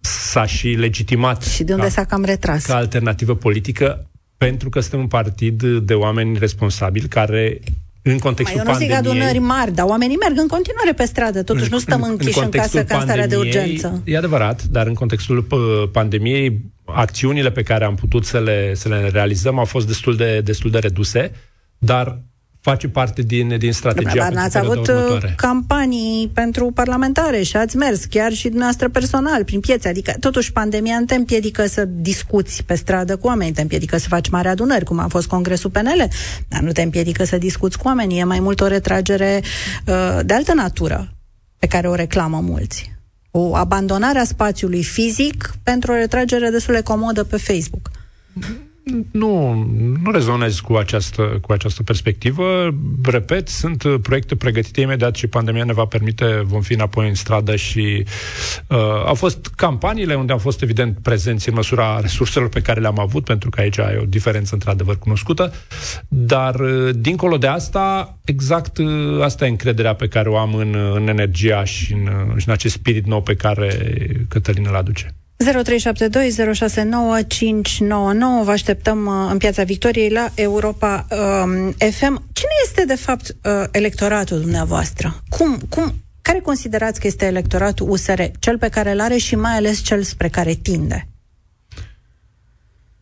s-a 0.00 0.46
și 0.46 0.68
legitimat. 0.68 1.42
Și 1.42 1.64
de 1.64 1.72
unde 1.72 1.84
ca, 1.84 1.90
s-a 1.90 2.04
cam 2.04 2.24
retras. 2.24 2.64
Ca 2.64 2.76
alternativă 2.76 3.34
politică, 3.34 4.10
pentru 4.36 4.68
că 4.68 4.80
suntem 4.80 5.00
un 5.00 5.06
partid 5.06 5.62
de 5.62 5.94
oameni 5.94 6.38
responsabili 6.38 7.08
care 7.08 7.60
în 8.02 8.18
contextul 8.18 8.60
Mai 8.64 8.66
eu 8.66 8.72
nu 8.72 8.78
zic 8.78 8.92
adunări 8.92 9.38
mari, 9.38 9.72
dar 9.72 9.86
oamenii 9.86 10.16
merg 10.16 10.38
în 10.38 10.46
continuare 10.46 10.92
pe 10.92 11.04
stradă, 11.04 11.42
totuși 11.42 11.64
în, 11.64 11.70
nu 11.72 11.78
stăm 11.78 12.02
închiși 12.02 12.38
în, 12.38 12.44
în 12.44 12.50
casă 12.50 12.84
ca 12.84 13.00
starea 13.00 13.26
de 13.26 13.36
urgență. 13.36 14.02
E 14.04 14.16
adevărat, 14.16 14.62
dar 14.62 14.86
în 14.86 14.94
contextul 14.94 15.46
pandemiei, 15.92 16.72
acțiunile 16.84 17.50
pe 17.50 17.62
care 17.62 17.84
am 17.84 17.94
putut 17.94 18.24
să 18.24 18.40
le, 18.40 18.74
să 18.74 18.88
le 18.88 19.08
realizăm 19.08 19.58
au 19.58 19.64
fost 19.64 19.86
destul 19.86 20.16
de, 20.16 20.40
destul 20.40 20.70
de 20.70 20.78
reduse, 20.78 21.32
dar 21.78 22.18
face 22.64 22.88
parte 22.88 23.22
din, 23.22 23.58
din 23.58 23.72
strategia 23.72 24.14
Dar 24.14 24.32
n-ați 24.32 24.58
avut 24.58 24.76
uh, 24.76 24.94
următoare. 24.94 25.34
campanii 25.36 26.30
pentru 26.34 26.70
parlamentare 26.74 27.42
și 27.42 27.56
ați 27.56 27.76
mers 27.76 28.04
chiar 28.04 28.32
și 28.32 28.42
dumneavoastră 28.42 28.88
personal 28.88 29.44
prin 29.44 29.60
piețe. 29.60 29.88
Adică, 29.88 30.12
totuși, 30.20 30.52
pandemia 30.52 30.98
nu 30.98 31.04
te 31.04 31.14
împiedică 31.14 31.66
să 31.66 31.84
discuți 31.84 32.64
pe 32.64 32.74
stradă 32.74 33.16
cu 33.16 33.26
oameni, 33.26 33.52
te 33.52 33.60
împiedică 33.60 33.96
să 33.96 34.08
faci 34.08 34.28
mari 34.28 34.48
adunări, 34.48 34.84
cum 34.84 34.98
a 34.98 35.08
fost 35.08 35.26
Congresul 35.26 35.70
PNL, 35.70 36.08
dar 36.48 36.60
nu 36.60 36.72
te 36.72 36.82
împiedică 36.82 37.24
să 37.24 37.38
discuți 37.38 37.78
cu 37.78 37.86
oamenii. 37.86 38.18
E 38.18 38.24
mai 38.24 38.40
mult 38.40 38.60
o 38.60 38.66
retragere 38.66 39.42
uh, 39.86 40.18
de 40.24 40.34
altă 40.34 40.54
natură 40.54 41.08
pe 41.58 41.66
care 41.66 41.88
o 41.88 41.94
reclamă 41.94 42.40
mulți. 42.40 42.93
O 43.36 43.54
abandonare 43.56 44.18
a 44.18 44.24
spațiului 44.24 44.82
fizic 44.82 45.54
pentru 45.62 45.92
o 45.92 45.94
retragere 45.94 46.50
destul 46.50 46.74
de 46.74 46.82
comodă 46.82 47.24
pe 47.24 47.36
Facebook. 47.36 47.90
Mm-hmm. 48.84 49.10
Nu, 49.12 49.54
nu 50.02 50.10
rezonez 50.10 50.60
cu 50.60 50.74
această, 50.74 51.22
cu 51.22 51.52
această 51.52 51.82
perspectivă. 51.82 52.74
Repet, 53.02 53.48
sunt 53.48 53.84
proiecte 54.02 54.36
pregătite 54.36 54.80
imediat 54.80 55.14
și 55.14 55.26
pandemia 55.26 55.64
ne 55.64 55.72
va 55.72 55.84
permite, 55.84 56.42
vom 56.44 56.60
fi 56.60 56.72
înapoi 56.72 57.08
în 57.08 57.14
stradă 57.14 57.56
și 57.56 58.04
uh, 58.66 58.78
au 59.06 59.14
fost 59.14 59.46
campaniile 59.56 60.14
unde 60.14 60.32
am 60.32 60.38
fost 60.38 60.62
evident 60.62 60.98
prezenți 61.02 61.48
în 61.48 61.54
măsura 61.54 62.00
resurselor 62.00 62.48
pe 62.48 62.60
care 62.60 62.80
le-am 62.80 62.98
avut, 62.98 63.24
pentru 63.24 63.50
că 63.50 63.60
aici 63.60 63.76
e 63.76 63.98
o 64.00 64.04
diferență 64.04 64.54
într-adevăr 64.54 64.98
cunoscută, 64.98 65.52
dar 66.08 66.54
uh, 66.60 66.94
dincolo 66.96 67.36
de 67.36 67.46
asta, 67.46 68.18
exact 68.24 68.78
uh, 68.78 69.22
asta 69.22 69.46
e 69.46 69.48
încrederea 69.48 69.94
pe 69.94 70.08
care 70.08 70.28
o 70.28 70.36
am 70.36 70.54
în, 70.54 70.74
în 70.94 71.08
energia 71.08 71.64
și 71.64 71.92
în, 71.92 72.06
uh, 72.06 72.36
și 72.36 72.48
în 72.48 72.52
acest 72.52 72.74
spirit 72.74 73.06
nou 73.06 73.22
pe 73.22 73.34
care 73.34 73.96
Cătălin 74.28 74.66
îl 74.68 74.76
aduce. 74.76 75.14
0372069599 75.42 75.44
Vă 78.44 78.50
așteptăm 78.50 79.06
uh, 79.06 79.12
în 79.30 79.38
Piața 79.38 79.62
Victoriei 79.64 80.10
la 80.10 80.28
Europa 80.34 81.06
um, 81.10 81.72
FM. 81.72 82.22
Cine 82.32 82.50
este, 82.64 82.84
de 82.86 82.94
fapt, 82.94 83.28
uh, 83.28 83.52
electoratul 83.70 84.40
dumneavoastră? 84.40 85.22
Cum, 85.28 85.58
cum, 85.68 85.94
care 86.22 86.38
considerați 86.38 87.00
că 87.00 87.06
este 87.06 87.24
electoratul 87.26 87.90
USR? 87.90 88.20
Cel 88.38 88.58
pe 88.58 88.68
care 88.68 88.90
îl 88.90 89.00
are 89.00 89.16
și 89.16 89.36
mai 89.36 89.52
ales 89.52 89.82
cel 89.82 90.02
spre 90.02 90.28
care 90.28 90.54
tinde? 90.54 91.08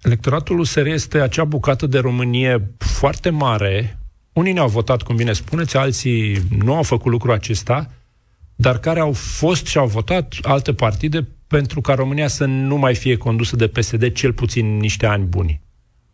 Electoratul 0.03 0.59
USR 0.59 0.87
este 0.87 1.19
acea 1.19 1.45
bucată 1.45 1.87
de 1.87 1.99
Românie 1.99 2.71
foarte 2.79 3.31
mare. 3.31 3.99
Unii 4.33 4.53
ne-au 4.53 4.69
votat, 4.69 5.03
cum 5.03 5.17
bine 5.17 5.33
spuneți, 5.33 5.77
alții 5.77 6.43
nu 6.59 6.75
au 6.75 6.83
făcut 6.83 7.11
lucrul 7.11 7.33
acesta, 7.33 7.91
dar 8.55 8.79
care 8.79 9.01
au 9.01 9.13
fost 9.13 9.67
și 9.67 9.79
au 9.79 9.87
votat 9.87 10.35
alte 10.43 10.73
partide 10.73 11.29
pentru 11.53 11.81
ca 11.81 11.95
România 11.95 12.29
să 12.29 12.45
nu 12.45 12.77
mai 12.77 12.95
fie 12.95 13.17
condusă 13.17 13.57
de 13.57 13.69
PSD 13.69 14.13
cel 14.13 14.33
puțin 14.33 14.77
niște 14.77 15.07
ani 15.07 15.25
buni. 15.25 15.61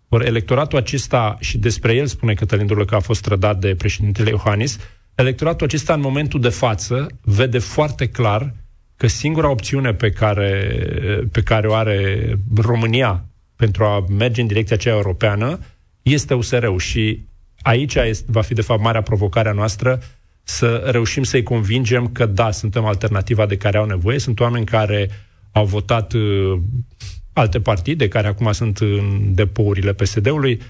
Or, 0.08 0.24
electoratul 0.24 0.78
acesta, 0.78 1.36
și 1.40 1.58
despre 1.58 1.94
el 1.94 2.06
spune 2.06 2.34
Cătălin 2.34 2.66
Durlă 2.66 2.84
că 2.84 2.94
a 2.94 3.00
fost 3.00 3.22
trădat 3.22 3.58
de 3.58 3.74
președintele 3.74 4.30
Iohannis, 4.30 4.78
electoratul 5.14 5.66
acesta 5.66 5.94
în 5.94 6.00
momentul 6.00 6.40
de 6.40 6.48
față 6.48 7.06
vede 7.20 7.58
foarte 7.58 8.08
clar 8.08 8.54
că 8.96 9.06
singura 9.06 9.50
opțiune 9.50 9.94
pe 9.94 10.10
care, 10.10 10.78
pe 11.32 11.42
care 11.42 11.66
o 11.66 11.74
are 11.74 12.38
România 12.56 13.24
pentru 13.56 13.84
a 13.84 14.04
merge 14.08 14.40
în 14.40 14.46
direcția 14.46 14.76
aceea 14.76 14.94
europeană 14.94 15.58
este 16.02 16.34
USR-ul 16.34 16.78
și 16.78 17.26
aici 17.62 17.94
este, 17.94 18.26
va 18.30 18.42
fi 18.42 18.54
de 18.54 18.62
fapt 18.62 18.82
marea 18.82 19.02
provocare 19.02 19.48
a 19.48 19.52
noastră 19.52 20.00
să 20.42 20.88
reușim 20.90 21.22
să-i 21.22 21.42
convingem 21.42 22.08
că 22.08 22.26
da, 22.26 22.50
suntem 22.50 22.84
alternativa 22.84 23.46
de 23.46 23.56
care 23.56 23.78
au 23.78 23.86
nevoie, 23.86 24.18
sunt 24.18 24.40
oameni 24.40 24.64
care 24.64 25.10
au 25.52 25.64
votat 25.64 26.12
uh, 26.12 26.60
alte 27.32 27.60
partide 27.60 28.08
care 28.08 28.26
acum 28.26 28.52
sunt 28.52 28.78
în 28.78 29.34
depourile 29.34 29.92
PSD-ului 29.92 30.60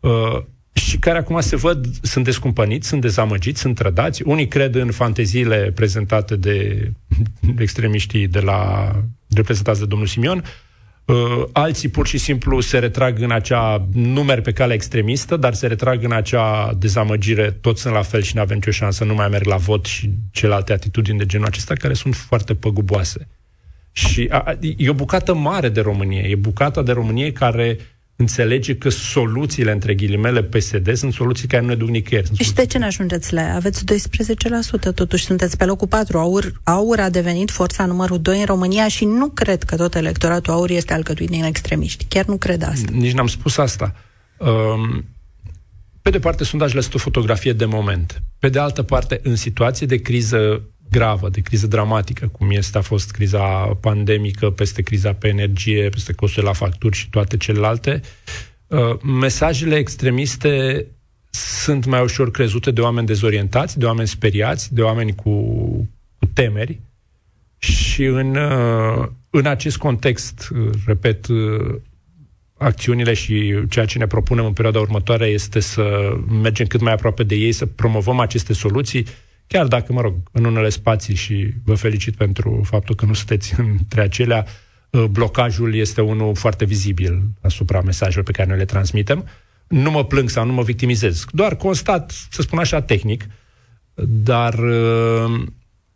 uh, 0.00 0.42
și 0.72 0.98
care 0.98 1.18
acum 1.18 1.40
se 1.40 1.56
văd, 1.56 1.86
sunt 2.02 2.24
descumpăniți, 2.24 2.88
sunt 2.88 3.00
dezamăgiți, 3.00 3.60
sunt 3.60 3.74
trădați. 3.74 4.22
Unii 4.22 4.48
cred 4.48 4.74
în 4.74 4.90
fanteziile 4.90 5.72
prezentate 5.74 6.36
de, 6.36 6.90
de 7.40 7.62
extremiștii 7.62 8.26
de 8.26 8.40
la 8.40 8.92
reprezentați 9.34 9.80
de 9.80 9.86
domnul 9.86 10.06
Simion, 10.06 10.44
uh, 11.04 11.44
alții 11.52 11.88
pur 11.88 12.06
și 12.06 12.18
simplu 12.18 12.60
se 12.60 12.78
retrag 12.78 13.20
în 13.20 13.30
acea 13.30 13.88
numeri 13.92 14.42
pe 14.42 14.52
calea 14.52 14.74
extremistă, 14.74 15.36
dar 15.36 15.54
se 15.54 15.66
retrag 15.66 16.04
în 16.04 16.12
acea 16.12 16.74
dezamăgire, 16.78 17.50
toți 17.50 17.80
sunt 17.80 17.94
la 17.94 18.02
fel 18.02 18.22
și 18.22 18.34
nu 18.34 18.40
avem 18.40 18.56
nicio 18.56 18.70
șansă, 18.70 19.04
nu 19.04 19.14
mai 19.14 19.28
merg 19.28 19.44
la 19.44 19.56
vot 19.56 19.84
și 19.84 20.10
celelalte 20.30 20.72
atitudini 20.72 21.18
de 21.18 21.26
genul 21.26 21.46
acesta 21.46 21.74
care 21.74 21.94
sunt 21.94 22.14
foarte 22.14 22.54
păguboase. 22.54 23.28
Și 23.98 24.28
a, 24.30 24.58
e 24.76 24.88
o 24.88 24.92
bucată 24.92 25.34
mare 25.34 25.68
de 25.68 25.80
Românie. 25.80 26.26
E 26.28 26.34
bucata 26.34 26.82
de 26.82 26.92
Românie 26.92 27.32
care 27.32 27.78
înțelege 28.16 28.76
că 28.76 28.88
soluțiile, 28.88 29.72
între 29.72 29.94
ghilimele, 29.94 30.42
PSD 30.42 30.96
sunt 30.96 31.12
soluții 31.12 31.48
care 31.48 31.62
nu 31.62 31.68
ne 31.68 31.74
duc 31.74 31.88
nicăieri. 31.88 32.30
Și 32.34 32.52
de 32.52 32.66
ce 32.66 32.78
ne 32.78 32.84
ajungeți 32.84 33.32
la 33.32 33.40
ea? 33.40 33.54
Aveți 33.54 33.84
12%, 34.90 34.94
totuși 34.94 35.24
sunteți 35.24 35.56
pe 35.56 35.64
locul 35.64 35.88
4. 35.88 36.18
Aur, 36.18 36.60
Aur 36.64 37.00
a 37.00 37.10
devenit 37.10 37.50
forța 37.50 37.86
numărul 37.86 38.20
2 38.20 38.38
în 38.38 38.44
România 38.44 38.88
și 38.88 39.04
nu 39.04 39.28
cred 39.28 39.62
că 39.62 39.76
tot 39.76 39.94
electoratul 39.94 40.52
Aur 40.52 40.70
este 40.70 40.92
alcătuit 40.92 41.30
din 41.30 41.44
extremiști. 41.44 42.04
Chiar 42.08 42.24
nu 42.24 42.36
cred 42.36 42.62
asta. 42.62 42.90
Nici 42.92 43.12
n-am 43.12 43.26
spus 43.26 43.56
asta. 43.56 43.94
Um, 44.38 45.04
pe 46.02 46.10
de 46.10 46.18
parte, 46.18 46.44
sondajele 46.44 46.80
sunt 46.80 46.94
o 46.94 46.98
fotografie 46.98 47.52
de 47.52 47.64
moment. 47.64 48.22
Pe 48.38 48.48
de 48.48 48.58
altă 48.58 48.82
parte, 48.82 49.20
în 49.22 49.36
situație 49.36 49.86
de 49.86 49.96
criză 49.96 50.62
gravă, 50.90 51.28
de 51.28 51.40
criză 51.40 51.66
dramatică, 51.66 52.26
cum 52.26 52.50
este 52.50 52.78
a 52.78 52.80
fost 52.80 53.10
criza 53.10 53.40
pandemică, 53.80 54.50
peste 54.50 54.82
criza 54.82 55.12
pe 55.12 55.28
energie, 55.28 55.88
peste 55.88 56.12
costurile 56.12 56.50
la 56.50 56.56
facturi 56.56 56.96
și 56.96 57.10
toate 57.10 57.36
celelalte, 57.36 58.00
uh, 58.66 59.00
mesajele 59.02 59.76
extremiste 59.76 60.86
sunt 61.30 61.84
mai 61.84 62.02
ușor 62.02 62.30
crezute 62.30 62.70
de 62.70 62.80
oameni 62.80 63.06
dezorientați, 63.06 63.78
de 63.78 63.84
oameni 63.84 64.08
speriați, 64.08 64.74
de 64.74 64.82
oameni 64.82 65.14
cu, 65.14 65.30
cu 66.18 66.26
temeri. 66.32 66.80
Și 67.58 68.04
în, 68.04 68.36
uh, 68.36 69.08
în 69.30 69.46
acest 69.46 69.76
context, 69.76 70.48
uh, 70.52 70.70
repet, 70.86 71.26
acțiunile 72.58 73.14
și 73.14 73.54
ceea 73.68 73.84
ce 73.84 73.98
ne 73.98 74.06
propunem 74.06 74.44
în 74.44 74.52
perioada 74.52 74.80
următoare 74.80 75.26
este 75.26 75.60
să 75.60 76.16
mergem 76.42 76.66
cât 76.66 76.80
mai 76.80 76.92
aproape 76.92 77.22
de 77.22 77.34
ei, 77.34 77.52
să 77.52 77.66
promovăm 77.66 78.18
aceste 78.18 78.52
soluții, 78.52 79.06
Chiar 79.48 79.66
dacă, 79.66 79.92
mă 79.92 80.00
rog, 80.00 80.14
în 80.32 80.44
unele 80.44 80.68
spații 80.68 81.14
și 81.14 81.52
vă 81.64 81.74
felicit 81.74 82.16
pentru 82.16 82.62
faptul 82.64 82.94
că 82.94 83.04
nu 83.04 83.12
sunteți 83.12 83.54
între 83.60 84.00
acelea, 84.00 84.46
uh, 84.90 85.04
blocajul 85.04 85.74
este 85.74 86.00
unul 86.00 86.34
foarte 86.34 86.64
vizibil 86.64 87.22
asupra 87.40 87.80
mesajelor 87.80 88.24
pe 88.24 88.32
care 88.32 88.48
noi 88.48 88.58
le 88.58 88.64
transmitem. 88.64 89.28
Nu 89.68 89.90
mă 89.90 90.04
plâng 90.04 90.28
sau 90.28 90.46
nu 90.46 90.52
mă 90.52 90.62
victimizez. 90.62 91.24
Doar 91.30 91.56
constat, 91.56 92.10
să 92.30 92.42
spun 92.42 92.58
așa, 92.58 92.80
tehnic, 92.80 93.24
dar 94.04 94.54
uh, 94.54 95.46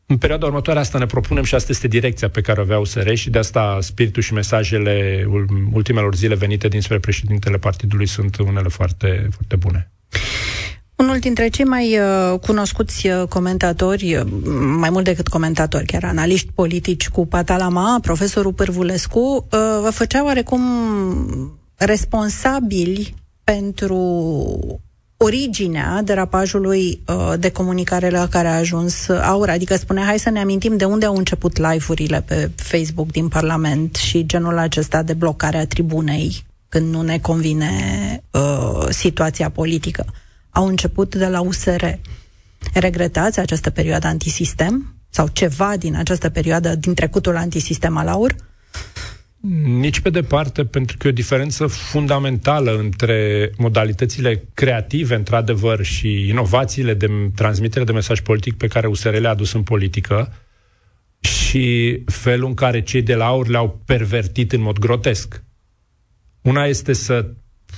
în 0.06 0.16
perioada 0.18 0.46
următoare 0.46 0.78
asta 0.78 0.98
ne 0.98 1.06
propunem 1.06 1.44
și 1.44 1.54
asta 1.54 1.72
este 1.72 1.88
direcția 1.88 2.28
pe 2.28 2.40
care 2.40 2.60
o 2.60 2.62
avea 2.62 2.78
USR 2.78 3.12
și 3.12 3.30
de 3.30 3.38
asta 3.38 3.78
spiritul 3.80 4.22
și 4.22 4.32
mesajele 4.32 5.26
ultimelor 5.72 6.14
zile 6.14 6.34
venite 6.34 6.68
dinspre 6.68 6.98
președintele 6.98 7.58
partidului 7.58 8.06
sunt 8.06 8.36
unele 8.36 8.68
foarte, 8.68 9.28
foarte 9.30 9.56
bune. 9.56 9.90
Unul 11.02 11.18
dintre 11.18 11.48
cei 11.48 11.64
mai 11.64 11.98
uh, 11.98 12.38
cunoscuți 12.38 13.06
uh, 13.06 13.28
comentatori, 13.28 14.16
uh, 14.16 14.26
mai 14.78 14.90
mult 14.90 15.04
decât 15.04 15.28
comentatori, 15.28 15.86
chiar 15.86 16.04
analiști 16.04 16.50
politici 16.54 17.08
cu 17.08 17.26
patalama, 17.26 17.98
profesorul 18.02 18.52
Pârvulescu, 18.52 19.18
uh, 19.18 19.58
vă 19.82 19.90
făcea 19.90 20.24
oarecum 20.24 20.62
responsabili 21.76 23.14
pentru 23.44 23.96
originea 25.16 26.02
derapajului 26.04 27.02
uh, 27.06 27.32
de 27.38 27.50
comunicare 27.50 28.10
la 28.10 28.28
care 28.28 28.48
a 28.48 28.56
ajuns 28.56 29.08
Aur. 29.08 29.48
Adică 29.48 29.76
spunea, 29.76 30.04
hai 30.04 30.18
să 30.18 30.30
ne 30.30 30.40
amintim 30.40 30.76
de 30.76 30.84
unde 30.84 31.06
au 31.06 31.16
început 31.16 31.56
live-urile 31.56 32.20
pe 32.26 32.50
Facebook 32.56 33.10
din 33.10 33.28
Parlament 33.28 33.94
și 33.94 34.26
genul 34.26 34.58
acesta 34.58 35.02
de 35.02 35.12
blocare 35.12 35.58
a 35.58 35.66
tribunei 35.66 36.44
când 36.68 36.92
nu 36.92 37.02
ne 37.02 37.18
convine 37.18 37.70
uh, 38.30 38.86
situația 38.88 39.50
politică. 39.50 40.04
Au 40.52 40.66
început 40.66 41.14
de 41.14 41.26
la 41.26 41.40
USR. 41.40 41.84
Regretați 42.74 43.38
această 43.38 43.70
perioadă 43.70 44.06
antisistem? 44.06 44.94
Sau 45.10 45.28
ceva 45.28 45.76
din 45.76 45.96
această 45.96 46.28
perioadă 46.30 46.74
din 46.74 46.94
trecutul 46.94 47.36
antisistem 47.36 47.96
al 47.96 48.08
Aur? 48.08 48.34
Nici 49.64 50.00
pe 50.00 50.10
departe, 50.10 50.64
pentru 50.64 50.96
că 50.96 51.06
e 51.06 51.10
o 51.10 51.14
diferență 51.14 51.66
fundamentală 51.66 52.76
între 52.76 53.50
modalitățile 53.56 54.44
creative, 54.54 55.14
într-adevăr, 55.14 55.84
și 55.84 56.28
inovațiile 56.28 56.94
de 56.94 57.06
transmitere 57.34 57.84
de 57.84 57.92
mesaj 57.92 58.20
politic 58.20 58.56
pe 58.56 58.66
care 58.66 58.86
USR 58.86 59.14
le-a 59.14 59.30
adus 59.30 59.52
în 59.52 59.62
politică 59.62 60.32
și 61.20 61.98
felul 62.06 62.48
în 62.48 62.54
care 62.54 62.82
cei 62.82 63.02
de 63.02 63.14
la 63.14 63.26
AUR 63.26 63.48
le-au 63.48 63.80
pervertit 63.84 64.52
în 64.52 64.60
mod 64.60 64.78
grotesc. 64.78 65.42
Una 66.40 66.64
este 66.64 66.92
să 66.92 67.26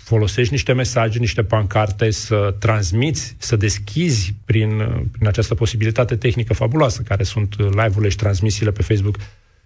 folosești 0.05 0.53
niște 0.53 0.73
mesaje, 0.73 1.19
niște 1.19 1.43
pancarte, 1.43 2.11
să 2.11 2.55
transmiți, 2.59 3.37
să 3.39 3.57
deschizi 3.57 4.35
prin, 4.45 4.77
prin 5.13 5.27
această 5.27 5.55
posibilitate 5.55 6.17
tehnică 6.17 6.55
fabuloasă, 6.55 7.03
care 7.03 7.23
sunt 7.23 7.59
live-urile 7.59 8.09
și 8.09 8.17
transmisiile 8.17 8.71
pe 8.71 8.83
Facebook, 8.83 9.17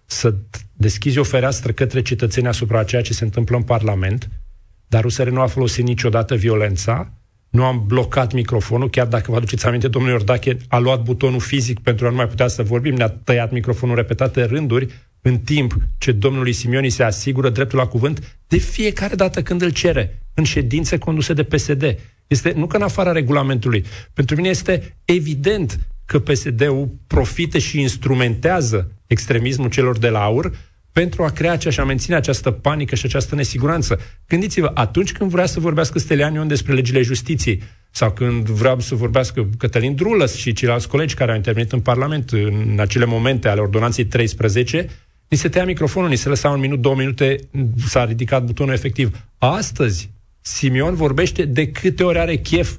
să 0.07 0.35
deschizi 0.73 1.19
o 1.19 1.23
fereastră 1.23 1.73
către 1.73 2.03
cetățenii 2.03 2.49
asupra 2.49 2.85
ceea 2.85 3.03
ce 3.03 3.13
se 3.13 3.25
întâmplă 3.25 3.57
în 3.57 3.63
Parlament, 3.63 4.31
dar 4.87 5.05
USR 5.05 5.29
nu 5.29 5.41
a 5.41 5.47
folosit 5.47 5.85
niciodată 5.85 6.35
violența, 6.35 7.13
nu 7.49 7.65
am 7.65 7.85
blocat 7.87 8.33
microfonul, 8.33 8.91
chiar 8.91 9.07
dacă 9.07 9.31
vă 9.31 9.37
aduceți 9.37 9.67
aminte, 9.67 9.89
domnul 9.89 10.11
Iordache 10.11 10.57
a 10.69 10.79
luat 10.79 11.03
butonul 11.03 11.41
fizic 11.41 11.79
pentru 11.79 12.07
a 12.07 12.11
nu 12.11 12.17
mai 12.17 12.29
putea 12.29 12.49
să 12.49 12.63
vorbim, 12.63 12.95
ne-a 12.95 13.09
tăiat 13.09 13.51
microfonul 13.51 13.95
repetate 13.95 14.45
rânduri, 14.45 14.89
în 15.23 15.39
timp 15.39 15.77
ce 15.99 16.13
domnului 16.13 16.53
Simioni 16.53 16.89
se 16.89 17.03
asigură 17.03 17.49
dreptul 17.49 17.79
la 17.79 17.87
cuvânt 17.87 18.39
de 18.49 18.57
fiecare 18.57 19.15
dată 19.15 19.43
când 19.43 19.63
îl 19.63 19.71
cere, 19.71 20.23
în 20.35 20.45
ședințe 20.45 20.99
conduse 20.99 21.33
de 21.33 21.43
PSD. 21.43 21.97
Este, 22.27 22.53
nu 22.57 22.67
că 22.67 22.77
în 22.77 22.83
afara 22.83 23.13
regulamentului. 23.13 23.85
Pentru 24.13 24.37
mine 24.37 24.49
este 24.49 24.97
evident 25.05 25.79
că 26.05 26.19
PSD-ul 26.19 26.89
profită 27.07 27.59
și 27.59 27.81
instrumentează 27.81 28.93
extremismul 29.07 29.71
celor 29.71 29.99
de 29.99 30.09
la 30.09 30.23
aur 30.23 30.53
pentru 30.93 31.23
a 31.23 31.31
crea 31.31 31.59
și 31.59 31.81
a 31.81 31.85
menține 31.85 32.17
această 32.17 32.51
panică 32.51 32.95
și 32.95 33.07
această 33.07 33.35
nesiguranță. 33.35 34.01
Gândiți-vă, 34.29 34.71
atunci 34.75 35.13
când 35.13 35.31
vrea 35.31 35.47
să 35.47 35.61
vorbească 35.61 35.99
Stelianion 35.99 36.49
despre 36.49 36.73
legile 36.73 37.03
justiției, 37.03 37.63
sau 37.91 38.11
când 38.11 38.49
vrea 38.49 38.77
să 38.79 38.95
vorbească 38.95 39.49
Cătălin 39.59 39.95
Drulăs 39.95 40.37
și 40.37 40.53
ceilalți 40.53 40.89
colegi 40.89 41.15
care 41.15 41.31
au 41.31 41.37
intervenit 41.37 41.73
în 41.73 41.81
Parlament 41.81 42.31
în 42.31 42.77
acele 42.79 43.05
momente 43.05 43.49
ale 43.49 43.61
ordonanței 43.61 44.05
13, 44.05 44.89
ni 45.29 45.37
se 45.37 45.49
tăia 45.49 45.65
microfonul, 45.65 46.09
ni 46.09 46.17
se 46.17 46.29
lăsa 46.29 46.49
un 46.49 46.61
minut, 46.61 46.81
două 46.81 46.95
minute, 46.95 47.37
s-a 47.87 48.05
ridicat 48.05 48.45
butonul 48.45 48.75
efectiv. 48.75 49.27
Astăzi, 49.39 50.11
Simion 50.41 50.95
vorbește 50.95 51.45
de 51.45 51.71
câte 51.71 52.05
ori 52.05 52.19
are 52.19 52.37
chef 52.37 52.77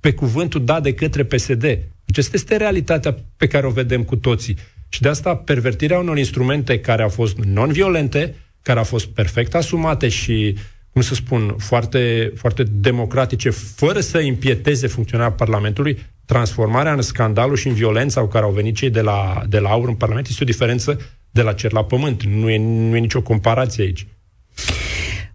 pe 0.00 0.12
cuvântul 0.12 0.64
dat 0.64 0.82
de 0.82 0.94
către 0.94 1.24
PSD. 1.24 1.78
Aceasta 2.08 2.32
este 2.34 2.56
realitatea 2.56 3.16
pe 3.36 3.46
care 3.46 3.66
o 3.66 3.70
vedem 3.70 4.02
cu 4.02 4.16
toții. 4.16 4.56
Și 4.88 5.00
de 5.00 5.08
asta 5.08 5.36
pervertirea 5.36 5.98
unor 5.98 6.18
instrumente 6.18 6.80
care 6.80 7.02
au 7.02 7.08
fost 7.08 7.36
non-violente, 7.36 8.34
care 8.62 8.78
au 8.78 8.84
fost 8.84 9.06
perfect 9.06 9.54
asumate 9.54 10.08
și, 10.08 10.56
cum 10.92 11.02
să 11.02 11.14
spun, 11.14 11.54
foarte, 11.58 12.32
foarte 12.36 12.62
democratice, 12.62 13.50
fără 13.50 14.00
să 14.00 14.18
impieteze 14.18 14.86
funcționarea 14.86 15.32
Parlamentului, 15.32 15.98
transformarea 16.24 16.92
în 16.92 17.02
scandalul 17.02 17.56
și 17.56 17.68
în 17.68 17.74
violența 17.74 18.20
cu 18.20 18.26
care 18.26 18.44
au 18.44 18.50
venit 18.50 18.76
cei 18.76 18.90
de 18.90 19.00
la, 19.00 19.42
de 19.48 19.58
la 19.58 19.68
aur 19.68 19.88
în 19.88 19.94
Parlament 19.94 20.26
este 20.26 20.42
o 20.42 20.46
diferență 20.46 21.00
de 21.38 21.44
la 21.44 21.52
cer 21.52 21.72
la 21.72 21.84
pământ. 21.84 22.22
Nu 22.22 22.50
e, 22.50 22.58
nu 22.88 22.96
e 22.96 22.98
nicio 22.98 23.22
comparație 23.22 23.84
aici. 23.84 24.06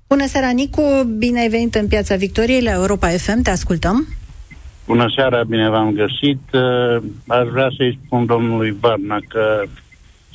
Bună 0.07 0.25
seara, 0.27 0.49
Nicu! 0.49 0.81
Bine 1.17 1.39
ai 1.39 1.49
venit 1.49 1.75
în 1.75 1.87
Piața 1.87 2.15
Victoriei 2.15 2.61
la 2.61 2.71
Europa 2.71 3.07
FM. 3.07 3.41
Te 3.41 3.49
ascultăm. 3.49 4.07
Bună 4.85 5.11
seara, 5.15 5.43
bine 5.43 5.69
v-am 5.69 5.91
găsit. 5.91 6.41
Uh, 6.53 7.03
aș 7.27 7.47
vrea 7.47 7.69
să-i 7.77 7.99
spun 8.05 8.25
domnului 8.25 8.75
Varna 8.79 9.17
că 9.27 9.63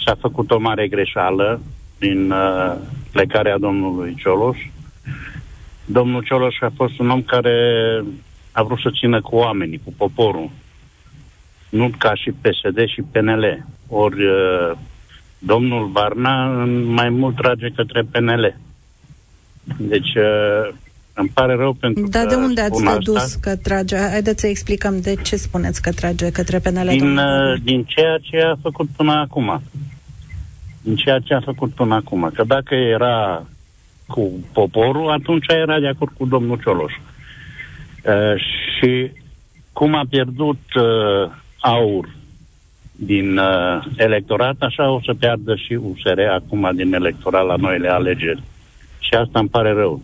s-a 0.05 0.17
făcut 0.21 0.51
o 0.51 0.59
mare 0.59 0.89
greșeală 0.89 1.61
din 1.99 2.31
uh, 2.31 2.75
plecarea 3.13 3.59
domnului 3.59 4.15
Cioloș. 4.19 4.59
Domnul 5.85 6.23
Cioloș 6.23 6.57
a 6.61 6.73
fost 6.77 6.99
un 6.99 7.11
om 7.11 7.23
care 7.23 7.57
a 8.53 8.63
vrut 8.63 8.79
să 8.79 8.91
țină 8.99 9.21
cu 9.21 9.37
oamenii, 9.37 9.81
cu 9.85 9.93
poporul. 9.97 10.51
Nu 11.69 11.91
ca 11.99 12.15
și 12.15 12.31
PSD 12.31 12.89
și 12.89 13.03
PNL. 13.13 13.65
Ori 13.89 14.25
uh, 14.25 14.73
domnul 15.39 15.87
Varna 15.87 16.65
mai 16.85 17.09
mult 17.09 17.37
trage 17.37 17.69
către 17.69 18.03
PNL. 18.11 18.57
Deci 19.79 20.13
îmi 21.19 21.31
pare 21.35 21.55
rău 21.55 21.73
pentru 21.73 22.07
Dar 22.07 22.23
că 22.23 22.29
de 22.29 22.35
unde 22.35 22.61
ați 22.61 22.85
dedus 22.85 23.17
asta. 23.17 23.39
că 23.41 23.57
trage? 23.57 23.97
Haideți 23.97 24.41
să 24.41 24.47
explicăm 24.47 25.01
de 25.01 25.15
ce 25.15 25.37
spuneți 25.37 25.83
că 25.83 25.93
trage 25.93 26.31
către 26.31 26.59
PNL. 26.59 26.89
Din, 26.89 27.17
uh, 27.17 27.61
din 27.63 27.85
ceea 27.85 28.19
ce 28.21 28.41
a 28.41 28.55
făcut 28.63 28.89
până 28.97 29.13
acum. 29.13 29.63
Din 30.83 30.97
ceea 30.97 31.19
ce 31.19 31.35
a 31.35 31.41
făcut 31.41 31.71
până 31.71 31.95
acum. 31.95 32.31
Că 32.35 32.45
dacă 32.45 32.75
era 32.75 33.47
cu 34.07 34.31
poporul, 34.53 35.11
atunci 35.11 35.47
era 35.49 35.81
de 35.81 35.89
acord 35.89 36.13
cu 36.19 36.27
domnul 36.27 36.61
Cioloș. 36.63 36.93
Uh, 36.93 38.43
și 38.77 39.11
cum 39.73 39.95
a 39.95 40.05
pierdut 40.09 40.61
uh, 40.75 41.31
aur 41.59 42.09
din 43.01 43.39
uh, 43.39 43.85
electorat, 43.97 44.57
așa 44.59 44.91
o 44.91 45.01
să 45.05 45.15
piardă 45.15 45.55
și 45.57 45.73
USR 45.73 46.21
acum 46.35 46.71
din 46.75 46.95
electorat 46.95 47.47
la 47.47 47.57
noile 47.57 47.89
alegeri. 47.89 48.43
Și 48.99 49.15
asta 49.15 49.39
îmi 49.39 49.49
pare 49.49 49.73
rău. 49.73 50.03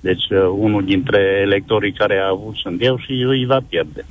Deci 0.00 0.24
uh, 0.30 0.38
unul 0.56 0.84
dintre 0.84 1.40
electorii 1.42 1.92
care 1.92 2.18
a 2.18 2.28
avut 2.28 2.56
sunt 2.56 2.82
eu 2.82 2.98
și 2.98 3.10
îi 3.10 3.46
va 3.46 3.60
pierde. 3.68 4.04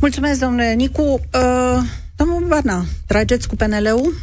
Mulțumesc, 0.00 0.40
domnule 0.40 0.74
Nicu. 0.74 1.02
Uh, 1.02 1.78
domnul 2.16 2.44
Barna, 2.48 2.84
trageți 3.06 3.48
cu 3.48 3.56
PNL-ul? 3.56 4.14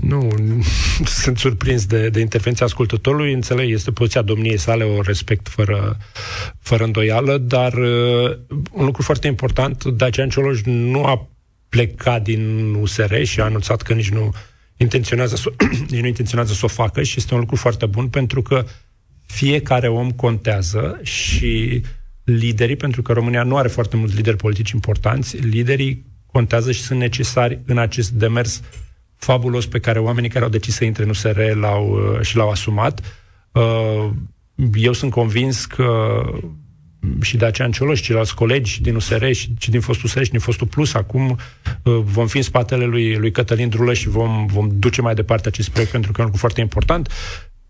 Nu, 0.00 0.28
sunt 1.22 1.38
surprins 1.38 1.86
de, 1.86 2.08
de 2.08 2.20
intervenția 2.20 2.66
ascultătorului, 2.66 3.32
înțeleg, 3.32 3.70
este 3.70 3.90
poziția 3.90 4.22
domniei 4.22 4.58
sale, 4.58 4.84
o 4.84 5.02
respect 5.02 5.48
fără, 5.48 5.96
fără 6.60 6.84
îndoială, 6.84 7.38
dar 7.38 7.72
uh, 7.72 8.36
un 8.72 8.84
lucru 8.84 9.02
foarte 9.02 9.26
important, 9.26 9.84
Dacian 9.84 10.28
Cioloș 10.28 10.60
nu 10.64 11.04
a 11.04 11.28
plecat 11.68 12.22
din 12.22 12.74
USR 12.74 13.22
și 13.22 13.40
a 13.40 13.44
anunțat 13.44 13.82
că 13.82 13.94
nici 13.94 14.10
nu 14.10 14.34
intenționează 14.76 15.36
să, 15.36 15.52
nici 15.90 16.00
nu 16.00 16.06
intenționează 16.06 16.52
să 16.52 16.64
o 16.64 16.68
facă 16.68 17.02
și 17.02 17.14
este 17.16 17.34
un 17.34 17.40
lucru 17.40 17.56
foarte 17.56 17.86
bun 17.86 18.08
pentru 18.08 18.42
că 18.42 18.64
fiecare 19.26 19.88
om 19.88 20.10
contează 20.10 21.00
și 21.02 21.82
liderii, 22.24 22.76
pentru 22.76 23.02
că 23.02 23.12
România 23.12 23.42
nu 23.42 23.56
are 23.56 23.68
foarte 23.68 23.96
mulți 23.96 24.14
lideri 24.14 24.36
politici 24.36 24.70
importanți, 24.70 25.36
liderii 25.36 26.06
contează 26.26 26.72
și 26.72 26.80
sunt 26.80 26.98
necesari 26.98 27.60
în 27.66 27.78
acest 27.78 28.10
demers 28.10 28.60
fabulos 29.16 29.66
pe 29.66 29.78
care 29.78 29.98
oamenii 29.98 30.30
care 30.30 30.44
au 30.44 30.50
decis 30.50 30.74
să 30.74 30.84
intre 30.84 31.02
în 31.02 31.08
USR 31.08 31.40
l-au, 31.54 31.90
uh, 31.90 32.20
și 32.20 32.36
l-au 32.36 32.50
asumat. 32.50 33.00
Uh, 33.52 34.10
eu 34.74 34.92
sunt 34.92 35.10
convins 35.10 35.64
că 35.64 36.20
și 37.20 37.36
de 37.36 37.44
aceea 37.44 37.68
Cioloș, 37.68 38.00
ceilalți 38.00 38.34
colegi 38.34 38.82
din 38.82 38.94
USR 38.94 39.30
și, 39.30 39.54
și 39.58 39.70
din 39.70 39.80
fostul 39.80 40.04
USR 40.04 40.22
și 40.22 40.30
din 40.30 40.40
fostul 40.40 40.66
Plus, 40.66 40.94
acum 40.94 41.30
uh, 41.82 41.98
vom 42.02 42.26
fi 42.26 42.36
în 42.36 42.42
spatele 42.42 42.84
lui, 42.84 43.16
lui 43.16 43.30
Cătălin 43.30 43.68
Drulăș 43.68 43.98
și 43.98 44.08
vom, 44.08 44.46
vom 44.46 44.68
duce 44.72 45.00
mai 45.00 45.14
departe 45.14 45.48
acest 45.48 45.68
proiect 45.68 45.92
pentru 45.92 46.12
că 46.12 46.20
e 46.20 46.24
un 46.24 46.26
lucru 46.26 46.40
foarte 46.40 46.60
important. 46.60 47.12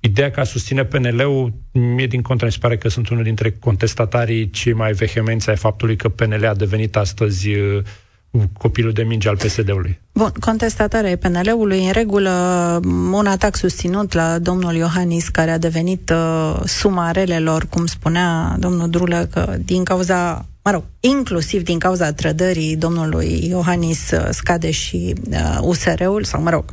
Ideea 0.00 0.30
că 0.30 0.40
a 0.40 0.44
susține 0.44 0.84
PNL-ul, 0.84 1.52
mie 1.72 2.06
din 2.06 2.22
contră 2.22 2.46
mi 2.46 2.52
se 2.52 2.58
pare 2.60 2.76
că 2.76 2.88
sunt 2.88 3.08
unul 3.08 3.22
dintre 3.22 3.50
contestatarii 3.50 4.50
cei 4.50 4.72
mai 4.72 4.92
vehemenți 4.92 5.50
ai 5.50 5.56
faptului 5.56 5.96
că 5.96 6.08
PNL 6.08 6.46
a 6.46 6.54
devenit 6.54 6.96
astăzi 6.96 7.54
uh, 7.54 7.82
copilul 8.58 8.92
de 8.92 9.02
minge 9.02 9.28
al 9.28 9.36
PSD-ului. 9.36 10.00
Bun, 10.12 10.32
contestatarea 10.40 11.16
PNL-ului, 11.16 11.86
în 11.86 11.92
regulă, 11.92 12.30
un 13.12 13.26
atac 13.26 13.56
susținut 13.56 14.12
la 14.12 14.38
domnul 14.38 14.74
Iohannis, 14.74 15.28
care 15.28 15.50
a 15.50 15.58
devenit 15.58 16.10
uh, 16.10 16.60
suma 16.64 17.10
relelor, 17.10 17.66
cum 17.66 17.86
spunea 17.86 18.56
domnul 18.58 18.90
Drulă, 18.90 19.28
că 19.32 19.56
din 19.64 19.84
cauza 19.84 20.46
mă 20.62 20.70
rog, 20.70 20.84
inclusiv 21.00 21.62
din 21.62 21.78
cauza 21.78 22.12
trădării 22.12 22.76
domnului 22.76 23.46
Iohannis 23.48 24.10
uh, 24.10 24.28
scade 24.30 24.70
și 24.70 25.14
uh, 25.30 25.58
USR-ul, 25.60 26.24
sau 26.24 26.42
mă 26.42 26.50
rog, 26.50 26.64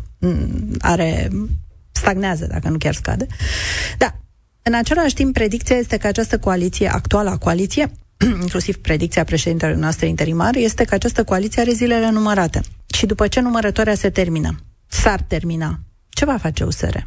are 0.79 1.29
stagnează, 1.91 2.47
dacă 2.49 2.69
nu 2.69 2.77
chiar 2.77 2.93
scade. 2.93 3.27
Da, 3.97 4.15
în 4.61 4.73
același 4.73 5.13
timp, 5.13 5.33
predicția 5.33 5.75
este 5.75 5.97
că 5.97 6.07
această 6.07 6.37
coaliție, 6.37 6.87
actuala 6.87 7.37
coaliție, 7.37 7.91
inclusiv 8.41 8.75
predicția 8.75 9.23
președintelui 9.23 9.79
noastră 9.79 10.05
interimar, 10.05 10.55
este 10.55 10.83
că 10.83 10.93
această 10.93 11.23
coaliție 11.23 11.61
are 11.61 11.71
zilele 11.71 12.09
numărate. 12.09 12.61
Și 12.95 13.05
după 13.05 13.27
ce 13.27 13.39
numărătoarea 13.39 13.95
se 13.95 14.09
termină, 14.09 14.55
s-ar 14.87 15.21
termina, 15.21 15.79
ce 16.09 16.25
va 16.25 16.37
face 16.37 16.63
USR? 16.63 16.97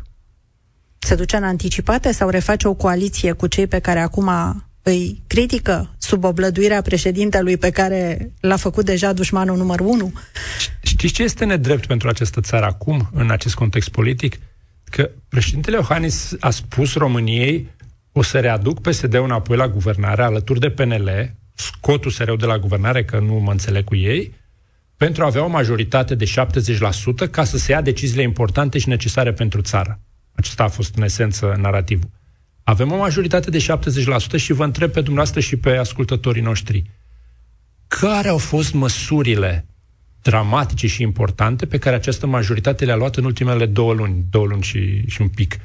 Se 0.98 1.14
duce 1.14 1.36
în 1.36 1.44
anticipate 1.44 2.12
sau 2.12 2.28
reface 2.28 2.68
o 2.68 2.74
coaliție 2.74 3.32
cu 3.32 3.46
cei 3.46 3.66
pe 3.66 3.78
care 3.78 4.00
acum 4.00 4.30
îi 4.82 5.22
critică 5.26 5.94
sub 5.98 6.24
oblăduirea 6.24 6.82
președintelui 6.82 7.56
pe 7.56 7.70
care 7.70 8.32
l-a 8.40 8.56
făcut 8.56 8.84
deja 8.84 9.12
dușmanul 9.12 9.56
numărul 9.56 9.86
unu? 9.86 10.12
Știți 10.82 11.12
ce 11.12 11.22
este 11.22 11.44
nedrept 11.44 11.86
pentru 11.86 12.08
această 12.08 12.40
țară 12.40 12.64
acum, 12.64 13.10
în 13.12 13.30
acest 13.30 13.54
context 13.54 13.88
politic? 13.88 14.38
Că 14.84 15.10
președintele 15.28 15.76
Iohannis 15.76 16.36
a 16.40 16.50
spus 16.50 16.94
României 16.94 17.68
o 18.18 18.22
să 18.22 18.40
readuc 18.40 18.80
PSD-ul 18.80 19.24
înapoi 19.24 19.56
la 19.56 19.68
guvernare 19.68 20.22
alături 20.22 20.60
de 20.60 20.70
PNL, 20.70 21.34
scot 21.54 22.04
usr 22.04 22.32
de 22.32 22.46
la 22.46 22.58
guvernare, 22.58 23.04
că 23.04 23.18
nu 23.18 23.34
mă 23.34 23.50
înțeleg 23.50 23.84
cu 23.84 23.94
ei, 23.94 24.34
pentru 24.96 25.22
a 25.22 25.26
avea 25.26 25.44
o 25.44 25.48
majoritate 25.48 26.14
de 26.14 26.24
70% 27.26 27.30
ca 27.30 27.44
să 27.44 27.58
se 27.58 27.72
ia 27.72 27.80
deciziile 27.80 28.22
importante 28.22 28.78
și 28.78 28.88
necesare 28.88 29.32
pentru 29.32 29.60
țară. 29.60 30.00
Acesta 30.32 30.62
a 30.62 30.68
fost 30.68 30.96
în 30.96 31.02
esență 31.02 31.56
narativul. 31.60 32.10
Avem 32.62 32.92
o 32.92 32.96
majoritate 32.96 33.50
de 33.50 33.58
70% 33.58 34.36
și 34.36 34.52
vă 34.52 34.64
întreb 34.64 34.90
pe 34.90 35.00
dumneavoastră 35.00 35.40
și 35.40 35.56
pe 35.56 35.76
ascultătorii 35.76 36.42
noștri. 36.42 36.90
Care 37.88 38.28
au 38.28 38.38
fost 38.38 38.72
măsurile 38.72 39.66
dramatice 40.22 40.86
și 40.86 41.02
importante 41.02 41.66
pe 41.66 41.78
care 41.78 41.96
această 41.96 42.26
majoritate 42.26 42.84
le-a 42.84 42.96
luat 42.96 43.16
în 43.16 43.24
ultimele 43.24 43.66
două 43.66 43.92
luni, 43.92 44.24
două 44.30 44.46
luni 44.46 44.62
și, 44.62 45.08
și 45.08 45.20
un 45.20 45.28
pic? 45.28 45.58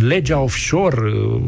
Legea 0.00 0.38
offshore, 0.38 1.12
uh, 1.12 1.42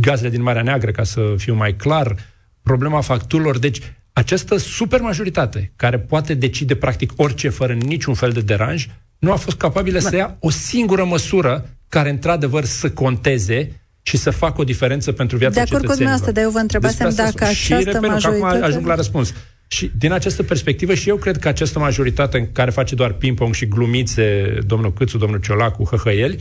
gazele 0.00 0.30
din 0.30 0.42
Marea 0.42 0.62
Neagră, 0.62 0.90
ca 0.90 1.02
să 1.02 1.34
fiu 1.36 1.54
mai 1.54 1.76
clar, 1.76 2.16
problema 2.62 3.00
facturilor. 3.00 3.58
Deci, 3.58 3.80
această 4.12 4.56
supermajoritate, 4.56 5.72
care 5.76 5.98
poate 5.98 6.34
decide 6.34 6.74
practic 6.74 7.12
orice 7.16 7.48
fără 7.48 7.72
niciun 7.72 8.14
fel 8.14 8.30
de 8.30 8.40
deranj, 8.40 8.86
nu 9.18 9.32
a 9.32 9.36
fost 9.36 9.56
capabilă 9.56 9.98
să 9.98 10.16
ia 10.16 10.36
o 10.40 10.50
singură 10.50 11.04
măsură 11.04 11.68
care 11.88 12.10
într-adevăr 12.10 12.64
să 12.64 12.90
conteze 12.90 13.82
și 14.02 14.16
să 14.16 14.30
facă 14.30 14.60
o 14.60 14.64
diferență 14.64 15.12
pentru 15.12 15.36
viața 15.36 15.54
de 15.54 15.60
acord 15.60 15.80
cetățenilor. 15.80 15.96
cu 15.96 16.02
dumneavoastră, 16.02 16.32
dar 16.32 16.44
eu 16.44 16.50
vă 16.50 16.58
întrebasem 16.58 17.24
dacă 17.24 17.52
și 17.52 17.72
această 17.72 17.90
repet, 17.90 18.10
majoritate... 18.10 18.54
acum 18.54 18.62
ajung 18.64 18.86
la 18.86 18.94
răspuns. 18.94 19.34
Și 19.66 19.90
din 19.98 20.12
această 20.12 20.42
perspectivă 20.42 20.94
și 20.94 21.08
eu 21.08 21.16
cred 21.16 21.38
că 21.38 21.48
această 21.48 21.78
majoritate 21.78 22.38
în 22.38 22.52
care 22.52 22.70
face 22.70 22.94
doar 22.94 23.12
ping-pong 23.12 23.54
și 23.54 23.66
glumițe 23.66 24.58
domnul 24.66 24.92
Câțu, 24.92 25.18
domnul 25.18 25.40
Ciolacu, 25.40 25.84
hăhăieli, 25.84 26.38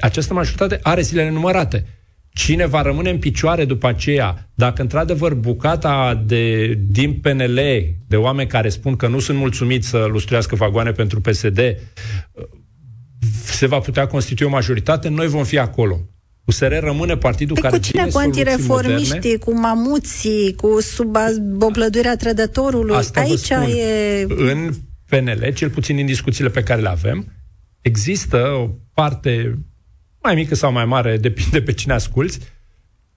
această 0.00 0.34
majoritate 0.34 0.78
are 0.82 1.00
zilele 1.00 1.30
numărate. 1.30 1.86
Cine 2.32 2.66
va 2.66 2.82
rămâne 2.82 3.10
în 3.10 3.18
picioare 3.18 3.64
după 3.64 3.86
aceea, 3.86 4.50
dacă 4.54 4.82
într-adevăr 4.82 5.34
bucata 5.34 6.22
de, 6.26 6.74
din 6.74 7.12
PNL, 7.12 7.60
de 8.06 8.16
oameni 8.16 8.48
care 8.48 8.68
spun 8.68 8.96
că 8.96 9.06
nu 9.06 9.18
sunt 9.18 9.38
mulțumiți 9.38 9.88
să 9.88 10.06
lustruiască 10.10 10.54
vagoane 10.54 10.92
pentru 10.92 11.20
PSD, 11.20 11.60
se 13.44 13.66
va 13.66 13.78
putea 13.78 14.06
constitui 14.06 14.46
o 14.46 14.50
majoritate, 14.50 15.08
noi 15.08 15.26
vom 15.26 15.44
fi 15.44 15.58
acolo. 15.58 16.00
USR 16.44 16.78
rămâne 16.80 17.16
partidul 17.16 17.54
pe 17.54 17.60
care 17.60 17.76
cu 17.76 17.82
cine? 17.82 18.06
Cu 18.06 18.18
antireformiștii, 18.18 19.38
cu 19.38 19.58
mamuții, 19.58 20.54
cu 20.54 20.80
sub 20.80 21.16
oblăduirea 21.60 22.16
trădătorului? 22.16 22.96
Asta 22.96 23.20
Aici 23.20 23.38
spun. 23.38 23.62
e... 23.62 24.24
În 24.28 24.70
PNL, 25.08 25.52
cel 25.54 25.70
puțin 25.70 25.96
din 25.96 26.06
discuțiile 26.06 26.50
pe 26.50 26.62
care 26.62 26.80
le 26.80 26.88
avem, 26.88 27.32
există 27.80 28.36
o 28.36 28.68
parte 28.94 29.58
mai 30.22 30.34
mică 30.34 30.54
sau 30.54 30.72
mai 30.72 30.84
mare, 30.84 31.16
depinde 31.16 31.62
pe 31.62 31.72
cine 31.72 31.92
asculți, 31.92 32.38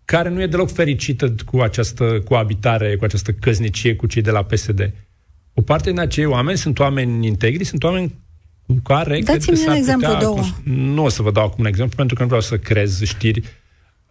care 0.05 0.29
nu 0.29 0.41
e 0.41 0.47
deloc 0.47 0.71
fericită 0.71 1.35
cu 1.45 1.59
această 1.59 2.21
coabitare, 2.25 2.95
cu 2.95 3.03
această 3.03 3.31
căznicie 3.31 3.95
cu 3.95 4.07
cei 4.07 4.21
de 4.21 4.31
la 4.31 4.43
PSD. 4.43 4.93
O 5.53 5.61
parte 5.61 5.89
din 5.89 5.99
acei 5.99 6.25
oameni 6.25 6.57
sunt 6.57 6.79
oameni 6.79 7.27
integri, 7.27 7.63
sunt 7.63 7.83
oameni 7.83 8.15
cu 8.65 8.73
care 8.83 9.19
Dați-mi 9.19 9.55
cred 9.55 9.65
că 9.65 9.71
un 9.71 9.77
exemplu, 9.77 10.07
putea, 10.07 10.21
două. 10.21 10.41
Nu 10.63 11.03
o 11.03 11.09
să 11.09 11.21
vă 11.21 11.31
dau 11.31 11.45
acum 11.45 11.59
un 11.59 11.65
exemplu, 11.65 11.95
pentru 11.95 12.15
că 12.15 12.21
nu 12.21 12.27
vreau 12.27 12.41
să 12.41 12.57
crez 12.57 13.03
știri 13.03 13.43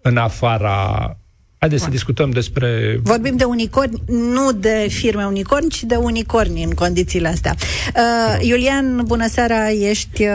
în 0.00 0.16
afara... 0.16 1.16
Haideți 1.62 1.82
să 1.82 1.90
discutăm 1.90 2.30
despre... 2.30 2.98
Vorbim 3.02 3.36
de 3.36 3.44
unicorni, 3.44 4.02
nu 4.06 4.52
de 4.52 4.86
firme 4.88 5.24
unicorni, 5.24 5.68
ci 5.68 5.82
de 5.82 5.94
unicorni 5.94 6.62
în 6.62 6.70
condițiile 6.70 7.28
astea. 7.28 7.54
Uh, 7.56 8.48
Iulian, 8.48 9.00
bună 9.06 9.26
seara, 9.26 9.70
ești 9.70 10.22
uh, 10.22 10.28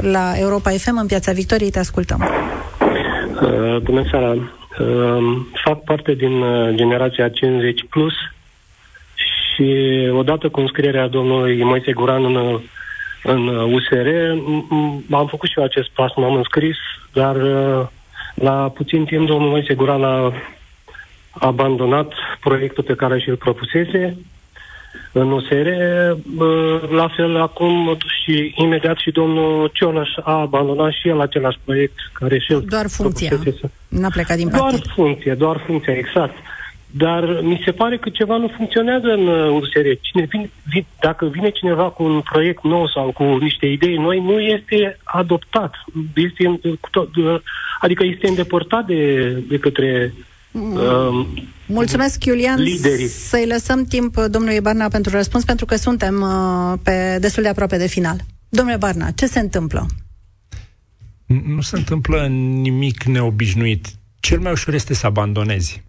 la 0.00 0.32
Europa 0.38 0.70
FM 0.70 0.98
în 0.98 1.06
Piața 1.06 1.32
Victoriei, 1.32 1.70
te 1.70 1.78
ascultăm. 1.78 2.20
Uh, 3.42 3.76
bună 3.82 4.04
seara. 4.10 4.30
Uh, 4.32 5.36
fac 5.64 5.84
parte 5.84 6.14
din 6.14 6.40
uh, 6.40 6.74
generația 6.74 7.28
50 7.28 7.84
plus 7.88 8.12
și 9.14 9.68
odată 10.12 10.48
cu 10.48 10.60
înscrierea 10.60 11.08
domnului 11.08 11.62
Moise 11.62 11.92
Guran 11.92 12.24
în 12.24 12.60
în 13.22 13.46
USR. 13.48 14.08
Am 15.10 15.26
făcut 15.26 15.48
și 15.48 15.58
eu 15.58 15.64
acest 15.64 15.88
pas, 15.88 16.12
m-am 16.16 16.34
înscris, 16.34 16.76
dar 17.12 17.36
uh, 17.36 17.86
la 18.34 18.70
puțin 18.74 19.04
timp 19.04 19.26
domnul 19.26 19.48
Moise 19.48 19.74
Guran 19.74 20.04
a 20.04 20.32
abandonat 21.38 22.12
proiectul 22.40 22.84
pe 22.84 22.94
care 22.94 23.20
și-l 23.20 23.36
propusese 23.36 24.16
în 25.12 25.30
USR. 25.30 25.66
Uh, 26.38 26.90
la 26.90 27.08
fel, 27.16 27.40
acum 27.40 27.96
și 28.22 28.54
imediat 28.56 28.96
și 28.96 29.10
domnul 29.10 29.70
Cioloș 29.72 30.08
a 30.22 30.40
abandonat 30.40 30.92
și 30.92 31.08
el 31.08 31.20
același 31.20 31.58
proiect 31.64 31.94
care 32.12 32.38
și 32.38 32.52
el 32.52 32.64
Doar 32.68 32.86
funcția. 32.88 33.38
N-a 33.88 34.08
plecat 34.08 34.36
din 34.36 34.48
partid. 34.48 34.82
Doar 34.82 34.94
funcție, 34.94 35.34
doar 35.34 35.62
funcția, 35.66 35.92
exact. 35.92 36.34
Dar 36.90 37.40
mi 37.42 37.62
se 37.64 37.70
pare 37.70 37.96
că 37.96 38.08
ceva 38.08 38.36
nu 38.36 38.52
funcționează 38.56 39.06
în 39.06 39.26
USR. 39.28 39.86
Uh, 39.86 39.98
Cine 40.00 40.26
vine, 40.28 40.50
vine, 40.64 40.86
dacă 41.00 41.26
vine 41.26 41.50
cineva 41.50 41.88
cu 41.88 42.02
un 42.02 42.20
proiect 42.20 42.62
nou 42.62 42.88
sau 42.88 43.12
cu 43.12 43.22
niște 43.22 43.66
idei 43.66 43.96
noi, 43.96 44.18
nu 44.20 44.40
este 44.40 44.98
adoptat. 45.04 45.74
Este, 46.14 46.48
uh, 46.48 47.40
adică 47.80 48.04
este 48.04 48.28
îndepărtat 48.28 48.86
de, 48.86 49.30
de 49.48 49.58
către 49.58 50.12
Uh, 50.14 50.24
Mulțumesc, 51.66 52.24
Iulian. 52.24 52.60
Liderii. 52.60 53.08
Să-i 53.08 53.46
lăsăm 53.46 53.84
timp 53.84 54.16
domnului 54.16 54.60
Barna 54.60 54.88
pentru 54.88 55.10
răspuns, 55.10 55.44
pentru 55.44 55.64
că 55.64 55.76
suntem 55.76 56.20
uh, 56.20 56.78
pe 56.82 57.18
destul 57.20 57.42
de 57.42 57.48
aproape 57.48 57.76
de 57.76 57.86
final. 57.86 58.24
Domnule 58.48 58.76
Barna, 58.76 59.10
ce 59.10 59.26
se 59.26 59.38
întâmplă? 59.38 59.86
Nu 61.26 61.60
se 61.60 61.76
întâmplă 61.76 62.26
nimic 62.60 63.02
neobișnuit. 63.02 63.86
Cel 64.20 64.40
mai 64.40 64.52
ușor 64.52 64.74
este 64.74 64.94
să 64.94 65.06
abandonezi. 65.06 65.82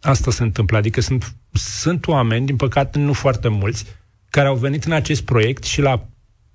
Asta 0.00 0.30
se 0.30 0.42
întâmplă. 0.42 0.76
Adică 0.76 1.00
sunt, 1.00 1.34
sunt 1.52 2.06
oameni, 2.06 2.46
din 2.46 2.56
păcate 2.56 2.98
nu 2.98 3.12
foarte 3.12 3.48
mulți, 3.48 3.84
care 4.30 4.48
au 4.48 4.56
venit 4.56 4.84
în 4.84 4.92
acest 4.92 5.22
proiect 5.22 5.64
și 5.64 5.80
la 5.80 6.08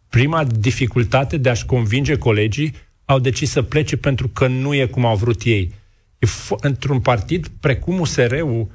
prima 0.10 0.43
dificultate 0.43 1.38
de 1.38 1.50
a-și 1.50 1.65
convinge 1.65 2.17
colegii, 2.17 2.74
au 3.06 3.19
decis 3.19 3.50
să 3.50 3.62
plece 3.62 3.98
pentru 3.98 4.28
că 4.28 4.48
nu 4.48 4.74
e 4.74 4.86
cum 4.86 5.06
au 5.06 5.15
vrut 5.15 5.41
ei. 5.43 5.74
E 6.25 6.27
f- 6.27 6.59
într-un 6.61 6.99
partid 6.99 7.47
precum 7.59 7.99
USR-ul, 7.99 8.71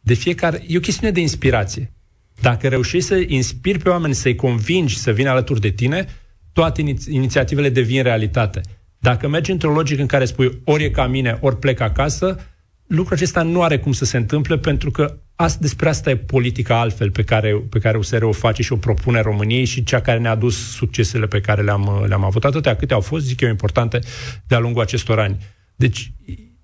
de 0.00 0.14
fiecare... 0.14 0.62
E 0.66 0.76
o 0.76 0.80
chestiune 0.80 1.12
de 1.12 1.20
inspirație. 1.20 1.92
Dacă 2.40 2.68
reușești 2.68 3.06
să 3.06 3.22
inspiri 3.26 3.78
pe 3.78 3.88
oameni, 3.88 4.14
să-i 4.14 4.34
convingi 4.34 4.98
să 4.98 5.12
vină 5.12 5.30
alături 5.30 5.60
de 5.60 5.70
tine, 5.70 6.06
toate 6.52 6.80
iniți- 6.80 7.14
inițiativele 7.14 7.68
devin 7.68 8.02
realitate. 8.02 8.60
Dacă 8.98 9.28
mergi 9.28 9.50
într-o 9.50 9.72
logică 9.72 10.00
în 10.00 10.06
care 10.06 10.24
spui 10.24 10.60
ori 10.64 10.84
e 10.84 10.90
ca 10.90 11.06
mine, 11.06 11.38
ori 11.40 11.58
plec 11.58 11.80
acasă, 11.80 12.38
lucrul 12.86 13.16
acesta 13.16 13.42
nu 13.42 13.62
are 13.62 13.78
cum 13.78 13.92
să 13.92 14.04
se 14.04 14.16
întâmple 14.16 14.58
pentru 14.58 14.90
că 14.90 15.18
asta, 15.34 15.58
despre 15.60 15.88
asta 15.88 16.10
e 16.10 16.16
politica 16.16 16.80
altfel 16.80 17.10
pe 17.10 17.22
care, 17.22 17.54
pe 17.70 17.78
care 17.78 17.96
USR 17.96 18.22
o 18.22 18.32
face 18.32 18.62
și 18.62 18.72
o 18.72 18.76
propune 18.76 19.20
României 19.20 19.64
și 19.64 19.82
cea 19.82 20.00
care 20.00 20.18
ne-a 20.18 20.34
dus 20.34 20.74
succesele 20.74 21.26
pe 21.26 21.40
care 21.40 21.62
le-am, 21.62 22.04
le-am 22.08 22.24
avut. 22.24 22.44
Atâtea 22.44 22.76
câte 22.76 22.94
au 22.94 23.00
fost, 23.00 23.24
zic 23.24 23.40
eu, 23.40 23.48
importante 23.48 23.98
de-a 24.46 24.58
lungul 24.58 24.82
acestor 24.82 25.18
ani. 25.18 25.36
Deci 25.76 26.12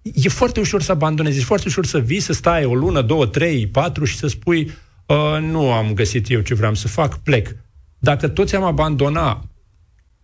e 0.03 0.29
foarte 0.29 0.61
ușor 0.61 0.83
să 0.83 0.93
abandonezi, 0.93 1.39
e 1.39 1.43
foarte 1.43 1.69
ușor 1.69 1.87
să 1.87 1.99
vii, 1.99 2.21
să 2.21 2.33
stai 2.33 2.65
o 2.65 2.75
lună, 2.75 3.03
două, 3.03 3.27
trei, 3.27 3.67
patru 3.67 4.05
și 4.05 4.17
să 4.17 4.27
spui 4.27 4.71
uh, 5.07 5.39
nu 5.41 5.73
am 5.73 5.95
găsit 5.95 6.31
eu 6.31 6.41
ce 6.41 6.55
vreau 6.55 6.75
să 6.75 6.89
fac, 6.89 7.19
plec. 7.19 7.57
Dacă 7.99 8.29
toți 8.29 8.55
am 8.55 8.63
abandonat, 8.63 9.45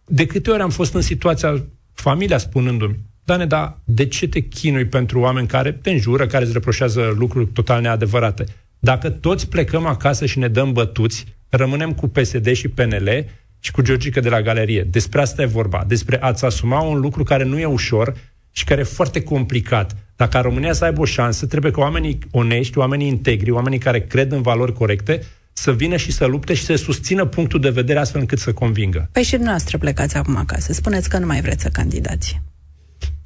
de 0.04 0.26
câte 0.26 0.50
ori 0.50 0.62
am 0.62 0.70
fost 0.70 0.94
în 0.94 1.00
situația, 1.00 1.64
familia 1.92 2.38
spunându-mi, 2.38 2.98
Dane, 3.28 3.46
dar 3.46 3.78
de 3.84 4.06
ce 4.06 4.28
te 4.28 4.40
chinui 4.40 4.86
pentru 4.86 5.20
oameni 5.20 5.46
care 5.46 5.72
te 5.72 5.90
înjură, 5.90 6.26
care 6.26 6.44
îți 6.44 6.52
reproșează 6.52 7.14
lucruri 7.16 7.46
total 7.46 7.80
neadevărate? 7.80 8.44
Dacă 8.78 9.10
toți 9.10 9.48
plecăm 9.48 9.86
acasă 9.86 10.26
și 10.26 10.38
ne 10.38 10.48
dăm 10.48 10.72
bătuți, 10.72 11.24
rămânem 11.48 11.92
cu 11.94 12.08
PSD 12.08 12.52
și 12.52 12.68
PNL 12.68 13.24
și 13.58 13.70
cu 13.70 13.82
Georgica 13.82 14.20
de 14.20 14.28
la 14.28 14.42
galerie. 14.42 14.82
Despre 14.82 15.20
asta 15.20 15.42
e 15.42 15.46
vorba. 15.46 15.84
Despre 15.86 16.22
a-ți 16.22 16.44
asuma 16.44 16.80
un 16.80 17.00
lucru 17.00 17.22
care 17.22 17.44
nu 17.44 17.58
e 17.58 17.64
ușor 17.64 18.14
și 18.58 18.64
care 18.64 18.80
e 18.80 18.84
foarte 18.84 19.22
complicat. 19.22 19.96
Dacă 20.16 20.30
ca 20.30 20.40
România 20.40 20.72
să 20.72 20.84
aibă 20.84 21.00
o 21.00 21.04
șansă, 21.04 21.46
trebuie 21.46 21.72
ca 21.72 21.80
oamenii 21.80 22.18
onești, 22.30 22.78
oamenii 22.78 23.06
integri, 23.06 23.50
oamenii 23.50 23.78
care 23.78 24.00
cred 24.00 24.32
în 24.32 24.42
valori 24.42 24.72
corecte, 24.72 25.22
să 25.52 25.72
vină 25.72 25.96
și 25.96 26.12
să 26.12 26.24
lupte 26.24 26.54
și 26.54 26.64
să 26.64 26.74
susțină 26.74 27.24
punctul 27.24 27.60
de 27.60 27.70
vedere 27.70 27.98
astfel 27.98 28.20
încât 28.20 28.38
să 28.38 28.52
convingă. 28.52 29.08
Păi 29.12 29.22
și 29.22 29.30
dumneavoastră 29.30 29.78
plecați 29.78 30.16
acum 30.16 30.36
acasă. 30.36 30.72
Spuneți 30.72 31.08
că 31.08 31.18
nu 31.18 31.26
mai 31.26 31.40
vreți 31.40 31.62
să 31.62 31.68
candidați. 31.68 32.40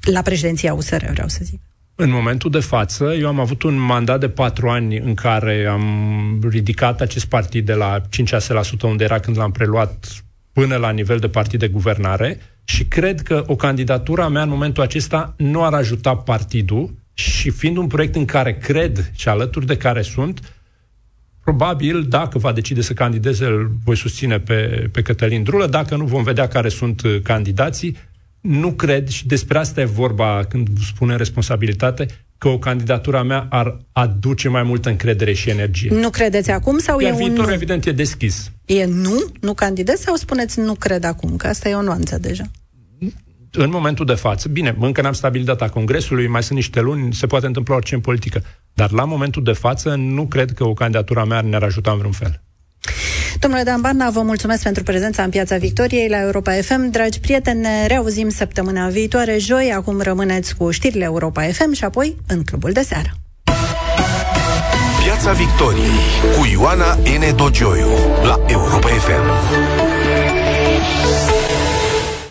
La 0.01 0.21
președinția 0.21 0.73
USR, 0.73 1.05
vreau 1.11 1.27
să 1.27 1.39
zic. 1.43 1.61
În 1.95 2.09
momentul 2.09 2.51
de 2.51 2.59
față, 2.59 3.03
eu 3.19 3.27
am 3.27 3.39
avut 3.39 3.63
un 3.63 3.75
mandat 3.75 4.19
de 4.19 4.29
patru 4.29 4.69
ani 4.69 4.97
în 4.97 5.13
care 5.13 5.65
am 5.65 5.85
ridicat 6.49 7.01
acest 7.01 7.25
partid 7.25 7.65
de 7.65 7.73
la 7.73 8.01
5-6% 8.01 8.03
unde 8.81 9.03
era 9.03 9.19
când 9.19 9.37
l-am 9.37 9.51
preluat 9.51 10.23
până 10.51 10.75
la 10.75 10.89
nivel 10.89 11.17
de 11.17 11.29
partid 11.29 11.59
de 11.59 11.67
guvernare 11.67 12.39
și 12.63 12.85
cred 12.85 13.21
că 13.21 13.43
o 13.47 13.55
candidatură 13.55 14.21
a 14.21 14.27
mea 14.27 14.41
în 14.41 14.49
momentul 14.49 14.83
acesta 14.83 15.33
nu 15.37 15.63
ar 15.63 15.73
ajuta 15.73 16.15
partidul 16.15 16.93
și 17.13 17.49
fiind 17.49 17.77
un 17.77 17.87
proiect 17.87 18.15
în 18.15 18.25
care 18.25 18.57
cred 18.57 19.11
și 19.15 19.29
alături 19.29 19.65
de 19.65 19.77
care 19.77 20.01
sunt, 20.01 20.53
probabil, 21.43 22.03
dacă 22.03 22.37
va 22.37 22.51
decide 22.51 22.81
să 22.81 22.93
candideze, 22.93 23.45
îl 23.45 23.71
voi 23.83 23.97
susține 23.97 24.39
pe, 24.39 24.89
pe 24.91 25.01
Cătălin 25.01 25.43
Drulă, 25.43 25.67
dacă 25.67 25.95
nu 25.95 26.05
vom 26.05 26.23
vedea 26.23 26.47
care 26.47 26.69
sunt 26.69 27.01
candidații, 27.23 27.97
nu 28.41 28.73
cred, 28.73 29.07
și 29.07 29.27
despre 29.27 29.57
asta 29.57 29.81
e 29.81 29.85
vorba 29.85 30.43
când 30.49 30.67
spune 30.79 31.15
responsabilitate, 31.15 32.07
că 32.43 32.49
o 32.49 32.57
candidatură 32.57 33.17
a 33.17 33.23
mea 33.23 33.47
ar 33.49 33.77
aduce 33.91 34.49
mai 34.49 34.63
multă 34.63 34.89
încredere 34.89 35.33
și 35.33 35.49
energie. 35.49 35.89
Nu 35.93 36.09
credeți 36.09 36.51
acum 36.51 36.77
sau 36.77 36.99
Iar 36.99 37.13
e 37.13 37.15
viitorul, 37.15 37.43
un 37.43 37.47
nu? 37.47 37.53
evident, 37.53 37.85
e 37.85 37.91
deschis. 37.91 38.51
E 38.65 38.85
nu? 38.85 39.25
Nu 39.41 39.53
candidez 39.53 39.99
sau 39.99 40.15
spuneți 40.15 40.59
nu 40.59 40.73
cred 40.73 41.03
acum? 41.03 41.35
Că 41.35 41.47
asta 41.47 41.69
e 41.69 41.75
o 41.75 41.81
nuanță 41.81 42.17
deja. 42.17 42.43
În 43.51 43.69
momentul 43.69 44.05
de 44.05 44.13
față, 44.13 44.49
bine, 44.49 44.75
încă 44.79 45.01
n-am 45.01 45.13
stabilit 45.13 45.45
data 45.45 45.69
Congresului, 45.69 46.27
mai 46.27 46.43
sunt 46.43 46.57
niște 46.57 46.81
luni, 46.81 47.13
se 47.13 47.25
poate 47.25 47.45
întâmpla 47.45 47.75
orice 47.75 47.95
în 47.95 48.01
politică. 48.01 48.43
Dar 48.73 48.91
la 48.91 49.05
momentul 49.05 49.43
de 49.43 49.53
față 49.53 49.95
nu 49.95 50.25
cred 50.25 50.51
că 50.51 50.63
o 50.63 50.73
candidatură 50.73 51.19
a 51.19 51.23
mea 51.23 51.41
ne-ar 51.41 51.63
ajuta 51.63 51.91
în 51.91 51.97
vreun 51.97 52.13
fel. 52.13 52.41
Domnule 53.39 53.63
Dan 53.63 53.81
Barna, 53.81 54.09
vă 54.09 54.21
mulțumesc 54.21 54.63
pentru 54.63 54.83
prezența 54.83 55.23
în 55.23 55.29
Piața 55.29 55.57
Victoriei 55.57 56.09
la 56.09 56.21
Europa 56.21 56.51
FM. 56.51 56.89
Dragi 56.89 57.19
prieteni, 57.19 57.59
ne 57.61 57.85
reauzim 57.87 58.29
săptămâna 58.29 58.87
viitoare, 58.87 59.37
joi. 59.37 59.73
Acum 59.75 60.01
rămâneți 60.01 60.55
cu 60.55 60.71
știrile 60.71 61.03
Europa 61.03 61.41
FM 61.41 61.73
și 61.73 61.83
apoi 61.83 62.15
în 62.27 62.43
Clubul 62.43 62.71
de 62.71 62.81
Seară. 62.81 63.09
Piața 65.03 65.31
Victoriei 65.31 65.99
cu 66.37 66.45
Ioana 66.51 66.93
N. 66.93 67.35
Dogioiu 67.35 67.89
la 68.23 68.39
Europa 68.47 68.87
FM. 68.87 69.92